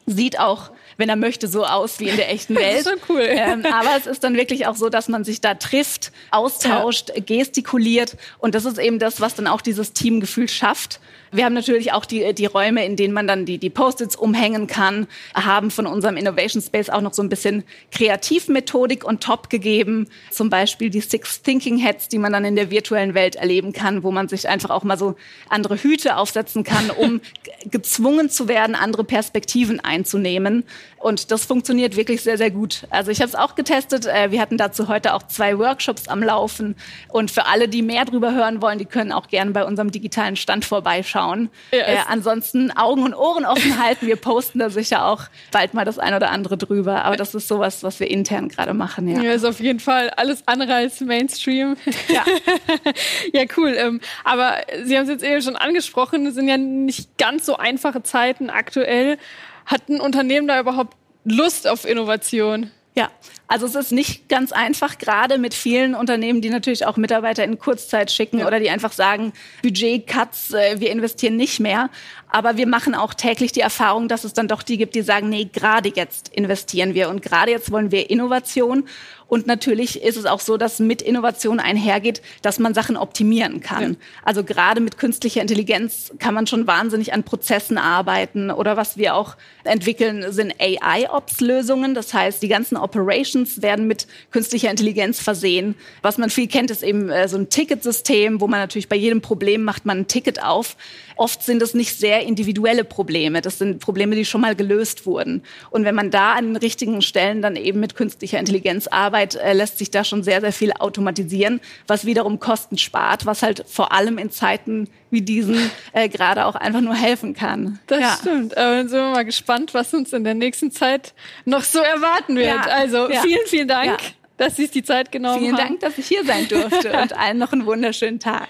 sieht 0.06 0.40
auch, 0.40 0.72
wenn 0.98 1.10
er 1.10 1.16
möchte, 1.16 1.48
so 1.48 1.66
aus 1.66 2.00
wie 2.00 2.10
in 2.10 2.16
der 2.16 2.32
echten 2.32 2.56
Welt. 2.56 2.86
Das 2.86 2.94
ist 2.94 3.06
so 3.08 3.14
cool. 3.14 3.26
Ähm, 3.28 3.66
aber 3.66 3.96
es 3.98 4.08
ist 4.08 4.24
dann 4.24 4.36
wirklich 4.36 4.68
auch 4.68 4.76
so, 4.76 4.90
dass 4.90 5.08
man 5.08 5.24
sich 5.24 5.42
da 5.42 5.56
trifft, 5.56 6.12
austauscht, 6.32 7.10
ja. 7.10 7.22
gestikuliert. 7.24 8.18
Und 8.40 8.56
das 8.56 8.66
ist 8.66 8.78
eben 8.78 9.00
das, 9.00 9.22
was 9.22 9.36
dann 9.36 9.48
auch 9.48 9.62
dieses 9.62 9.94
Teamgefühl 9.94 10.50
schafft. 10.50 11.00
Wir 11.34 11.46
haben 11.46 11.54
natürlich 11.54 11.94
auch 11.94 12.04
die, 12.04 12.34
die 12.34 12.46
Räume, 12.46 12.86
in 12.86 12.98
denen 12.98 13.14
man 13.14 13.26
dann 13.26 13.46
die, 13.46 13.58
die 13.58 13.70
Post-its 13.70 14.18
umhängen 14.18 14.68
kann, 14.68 15.08
haben 15.34 15.72
von 15.72 15.88
unserem 15.88 16.18
Innovation 16.18 16.62
Space 16.62 16.90
auch 16.90 17.00
noch 17.00 17.14
so 17.14 17.24
ein 17.24 17.30
bisschen 17.30 17.64
Kreativmethodik 17.92 19.06
on 19.06 19.22
top 19.22 19.50
gegeben. 19.50 20.10
Zum 20.30 20.50
Beispiel 20.50 20.90
die 20.90 21.00
Six 21.00 21.42
Thinking 21.42 21.78
Heads, 21.78 22.10
die 22.10 22.18
man 22.18 22.34
dann 22.34 22.44
in 22.44 22.58
der 22.58 22.70
virtuellen 22.70 23.14
Welt 23.14 23.38
erleben 23.38 23.72
kann, 23.72 24.04
wo 24.04 24.12
man 24.12 24.28
sich 24.28 24.50
einfach 24.50 24.72
auch 24.72 24.84
mal 24.84 24.98
so 24.98 25.16
andere 25.48 25.78
Hüte 25.78 26.18
aufsetzen 26.18 26.66
kann, 26.66 26.90
um 26.90 27.22
gezwungen 27.72 28.30
zu 28.30 28.50
werden, 28.50 28.76
andere 28.76 29.06
Perspektiven 29.06 29.80
einzunehmen. 29.80 30.66
Und 30.98 31.32
das 31.32 31.46
funktioniert 31.46 31.96
wirklich 31.96 32.24
sehr, 32.24 32.38
sehr 32.38 32.52
gut. 32.52 32.86
Also 32.90 33.10
ich 33.10 33.22
habe 33.22 33.30
es 33.30 33.36
auch 33.36 33.56
getestet. 33.56 34.06
Äh, 34.06 34.32
wir 34.32 34.42
hatten 34.42 34.58
dazu 34.58 34.90
heute 34.90 35.14
auch 35.14 35.24
zwei 35.24 35.58
Workshops 35.58 36.10
am 36.10 36.22
Laufen. 36.22 36.76
Und 37.08 37.32
für 37.32 37.46
alle, 37.46 37.70
die 37.70 37.82
mehr 37.82 38.04
drüber 38.04 38.34
hören 38.36 38.62
wollen, 38.62 38.80
die 38.80 38.86
können 38.86 39.14
auch 39.14 39.30
gerne 39.30 39.52
bei 39.52 39.64
unserem 39.64 39.92
digitalen 39.92 40.36
Stand 40.36 40.66
vorbeischauen 40.66 41.21
anschauen. 41.22 41.50
Ja, 41.72 41.80
äh, 41.80 41.98
ansonsten 42.08 42.72
Augen 42.72 43.04
und 43.04 43.14
Ohren 43.14 43.46
offen 43.46 43.82
halten. 43.82 44.08
Wir 44.08 44.16
posten 44.16 44.60
da 44.60 44.70
sicher 44.70 45.06
auch 45.06 45.24
bald 45.52 45.74
mal 45.74 45.86
das 45.86 46.00
ein 46.00 46.14
oder 46.14 46.32
andere 46.32 46.58
drüber. 46.58 47.06
Aber 47.06 47.16
das 47.16 47.36
ist 47.36 47.48
sowas, 47.48 47.84
was 47.84 48.00
wir 48.00 48.10
intern 48.10 48.50
gerade 48.50 48.74
machen. 48.74 49.08
Ja. 49.08 49.22
ja, 49.22 49.32
ist 49.32 49.46
auf 49.46 49.60
jeden 49.60 49.80
Fall 49.80 50.10
alles 50.12 50.48
andere 50.48 50.76
als 50.76 51.00
Mainstream. 51.02 51.78
Ja, 52.08 52.26
ja 53.34 53.44
cool. 53.58 53.76
Ähm, 53.78 54.02
aber 54.24 54.58
Sie 54.84 54.98
haben 54.98 55.04
es 55.04 55.10
jetzt 55.10 55.24
eben 55.24 55.42
schon 55.42 55.56
angesprochen, 55.56 56.26
es 56.26 56.36
sind 56.36 56.48
ja 56.48 56.58
nicht 56.58 57.18
ganz 57.18 57.46
so 57.46 57.58
einfache 57.58 58.04
Zeiten 58.04 58.50
aktuell. 58.50 59.18
Hat 59.66 59.90
ein 59.90 60.02
Unternehmen 60.02 60.48
da 60.48 60.60
überhaupt 60.60 60.98
Lust 61.24 61.68
auf 61.68 61.86
Innovation? 61.86 62.72
Ja, 62.96 63.10
also 63.52 63.66
es 63.66 63.76
ist 63.76 63.92
nicht 63.92 64.30
ganz 64.30 64.54
einfach, 64.54 64.98
gerade 64.98 65.38
mit 65.38 65.54
vielen 65.54 65.94
Unternehmen, 65.94 66.40
die 66.40 66.50
natürlich 66.50 66.86
auch 66.86 66.96
Mitarbeiter 66.96 67.44
in 67.44 67.60
Kurzzeit 67.60 68.10
schicken 68.10 68.40
ja. 68.40 68.48
oder 68.48 68.62
die 68.62 68.70
einfach 68.70 68.94
sagen, 68.94 69.34
Budget-Cuts, 69.62 70.54
äh, 70.54 70.80
wir 70.80 70.90
investieren 70.90 71.36
nicht 71.36 71.60
mehr. 71.60 71.90
Aber 72.30 72.56
wir 72.56 72.66
machen 72.66 72.96
auch 72.96 73.14
täglich 73.14 73.52
die 73.52 73.60
Erfahrung, 73.60 74.08
dass 74.08 74.24
es 74.24 74.32
dann 74.32 74.48
doch 74.48 74.64
die 74.64 74.78
gibt, 74.78 74.96
die 74.96 75.02
sagen, 75.02 75.28
nee, 75.28 75.50
gerade 75.52 75.92
jetzt 75.94 76.30
investieren 76.30 76.94
wir 76.94 77.10
und 77.10 77.22
gerade 77.22 77.52
jetzt 77.52 77.74
wollen 77.74 77.92
wir 77.92 78.10
Innovation. 78.10 78.86
Und 79.28 79.48
natürlich 79.48 80.02
ist 80.02 80.18
es 80.18 80.26
auch 80.26 80.42
so, 80.42 80.58
dass 80.58 80.80
mit 80.80 81.02
Innovation 81.02 81.62
einhergeht, 81.62 82.22
dass 82.42 82.60
man 82.60 82.74
Sachen 82.74 82.98
optimieren 82.98 83.62
kann. 83.62 83.92
Ja. 83.94 83.98
Also 84.24 84.44
gerade 84.44 84.82
mit 84.82 84.98
künstlicher 84.98 85.40
Intelligenz 85.40 86.12
kann 86.20 86.34
man 86.34 86.48
schon 86.48 86.68
wahnsinnig 86.68 87.14
an 87.14 87.24
Prozessen 87.24 87.78
arbeiten. 87.78 88.52
Oder 88.52 88.76
was 88.76 88.98
wir 88.98 89.16
auch 89.16 89.38
entwickeln, 89.64 90.34
sind 90.34 90.54
AI-Ops-Lösungen. 90.60 91.96
Das 91.96 92.14
heißt, 92.14 92.44
die 92.44 92.50
ganzen 92.50 92.76
Operations 92.76 93.41
werden 93.62 93.88
mit 93.88 94.08
künstlicher 94.32 94.70
Intelligenz 94.70 95.20
versehen. 95.22 95.76
Was 96.02 96.18
man 96.18 96.30
viel 96.30 96.48
kennt, 96.48 96.72
ist 96.72 96.84
eben 96.84 97.10
äh, 97.10 97.28
so 97.28 97.38
ein 97.38 97.50
Ticketsystem, 97.50 98.42
wo 98.42 98.48
man 98.48 98.60
natürlich 98.60 98.90
bei 98.90 98.96
jedem 98.96 99.22
Problem 99.22 99.64
macht 99.64 99.86
man 99.86 100.00
ein 100.00 100.08
Ticket 100.08 100.44
auf. 100.44 100.78
Oft 101.22 101.44
sind 101.44 101.62
es 101.62 101.74
nicht 101.74 101.98
sehr 101.98 102.24
individuelle 102.24 102.84
Probleme. 102.84 103.42
Das 103.42 103.60
sind 103.60 103.80
Probleme, 103.80 104.16
die 104.16 104.26
schon 104.26 104.42
mal 104.42 104.56
gelöst 104.56 105.06
wurden. 105.06 105.44
Und 105.70 105.86
wenn 105.86 105.96
man 105.96 106.10
da 106.10 106.34
an 106.34 106.48
den 106.48 106.56
richtigen 106.56 107.02
Stellen 107.02 107.42
dann 107.42 107.56
eben 107.56 107.80
mit 107.80 107.96
künstlicher 107.96 108.40
Intelligenz 108.40 108.88
arbeitet, 108.88 109.12
Arbeit 109.12 109.36
äh, 109.36 109.54
lässt 109.54 109.78
sich 109.78 109.92
da 109.92 110.04
schon 110.04 110.24
sehr, 110.24 110.42
sehr 110.42 110.54
viel 110.54 110.72
automatisieren, 110.74 111.60
was 111.88 112.06
wiederum 112.06 112.40
Kosten 112.40 112.78
spart, 112.78 113.26
was 113.26 113.44
halt 113.44 113.64
vor 113.68 113.92
allem 113.92 114.18
in 114.18 114.32
Zeiten 114.32 114.90
wie 115.10 115.22
diesen 115.22 115.58
äh, 115.94 116.10
gerade 116.10 116.46
auch 116.46 116.56
einfach 116.56 116.82
nur 116.82 116.96
helfen 116.96 117.34
kann. 117.34 117.80
Das 117.88 118.00
ja. 118.00 118.18
stimmt. 118.20 118.58
Aber 118.58 118.78
dann 118.78 118.90
sind 118.90 119.00
wir 119.00 119.12
mal 119.12 119.26
gespannt, 119.26 119.74
was 119.74 119.94
uns 119.94 120.14
in 120.14 120.24
der 120.24 120.34
nächsten 120.34 120.72
Zeit 120.72 121.14
noch 121.46 121.64
so 121.64 121.80
erwarten 121.80 122.36
wird. 122.36 122.66
Ja. 122.66 122.72
Also 122.72 123.10
ja. 123.10 123.22
vielen, 123.22 123.46
vielen 123.48 123.68
Dank, 123.68 124.00
dass 124.38 124.56
Sie 124.56 124.64
sich 124.64 124.72
die 124.72 124.84
Zeit 124.84 125.12
genommen 125.12 125.40
vielen 125.40 125.58
haben. 125.58 125.68
Vielen 125.68 125.80
Dank, 125.80 125.96
dass 125.96 125.98
ich 125.98 126.08
hier 126.08 126.26
sein 126.26 126.48
durfte 126.48 126.92
und 127.02 127.18
allen 127.18 127.38
noch 127.38 127.52
einen 127.52 127.66
wunderschönen 127.66 128.20
Tag. 128.20 128.48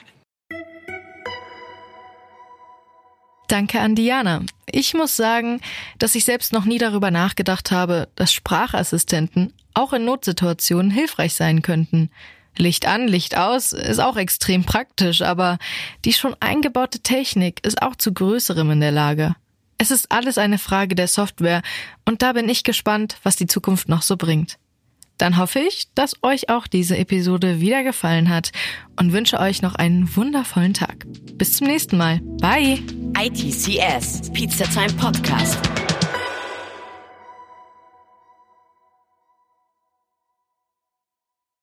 Danke 3.52 3.82
an 3.82 3.96
Diana. 3.96 4.44
Ich 4.66 4.94
muss 4.94 5.18
sagen, 5.18 5.60
dass 6.00 6.16
ich 6.16 6.24
selbst 6.24 6.54
noch 6.54 6.64
nie 6.64 6.78
darüber 6.78 7.12
nachgedacht 7.12 7.70
habe, 7.70 8.08
dass 8.16 8.32
Sprachassistenten 8.32 9.52
auch 9.74 9.92
in 9.92 10.06
Notsituationen 10.06 10.90
hilfreich 10.90 11.34
sein 11.34 11.62
könnten. 11.62 12.12
Licht 12.56 12.86
an, 12.86 13.10
Licht 13.10 13.36
aus 13.36 13.74
ist 13.74 14.00
auch 14.00 14.16
extrem 14.16 14.64
praktisch, 14.64 15.22
aber 15.22 15.58
die 16.06 16.14
schon 16.14 16.34
eingebaute 16.40 17.00
Technik 17.00 17.60
ist 17.66 17.82
auch 17.82 17.98
zu 17.98 18.14
größerem 18.14 18.72
in 18.72 18.80
der 18.80 18.92
Lage. 18.92 19.36
Es 19.78 19.92
ist 19.92 20.14
alles 20.14 20.38
eine 20.38 20.58
Frage 20.58 20.96
der 20.96 21.10
Software 21.10 21.62
und 22.06 22.22
da 22.22 22.32
bin 22.32 22.48
ich 22.48 22.64
gespannt, 22.64 23.18
was 23.24 23.36
die 23.36 23.48
Zukunft 23.48 23.90
noch 23.90 24.02
so 24.02 24.16
bringt. 24.16 24.60
Dann 25.22 25.38
hoffe 25.38 25.60
ich, 25.60 25.86
dass 25.94 26.16
euch 26.24 26.50
auch 26.50 26.66
diese 26.66 26.98
Episode 26.98 27.62
wieder 27.62 27.84
gefallen 27.84 28.30
hat 28.30 28.52
und 29.00 29.14
wünsche 29.14 29.40
euch 29.40 29.62
noch 29.62 29.76
einen 29.76 30.16
wundervollen 30.16 30.74
Tag. 30.74 31.06
Bis 31.36 31.58
zum 31.58 31.68
nächsten 31.68 31.96
Mal. 31.96 32.22
Bye. 32.42 32.80
ITCS, 33.16 34.32
Pizza 34.34 34.66
Time 34.66 34.92
Podcast. 35.00 35.81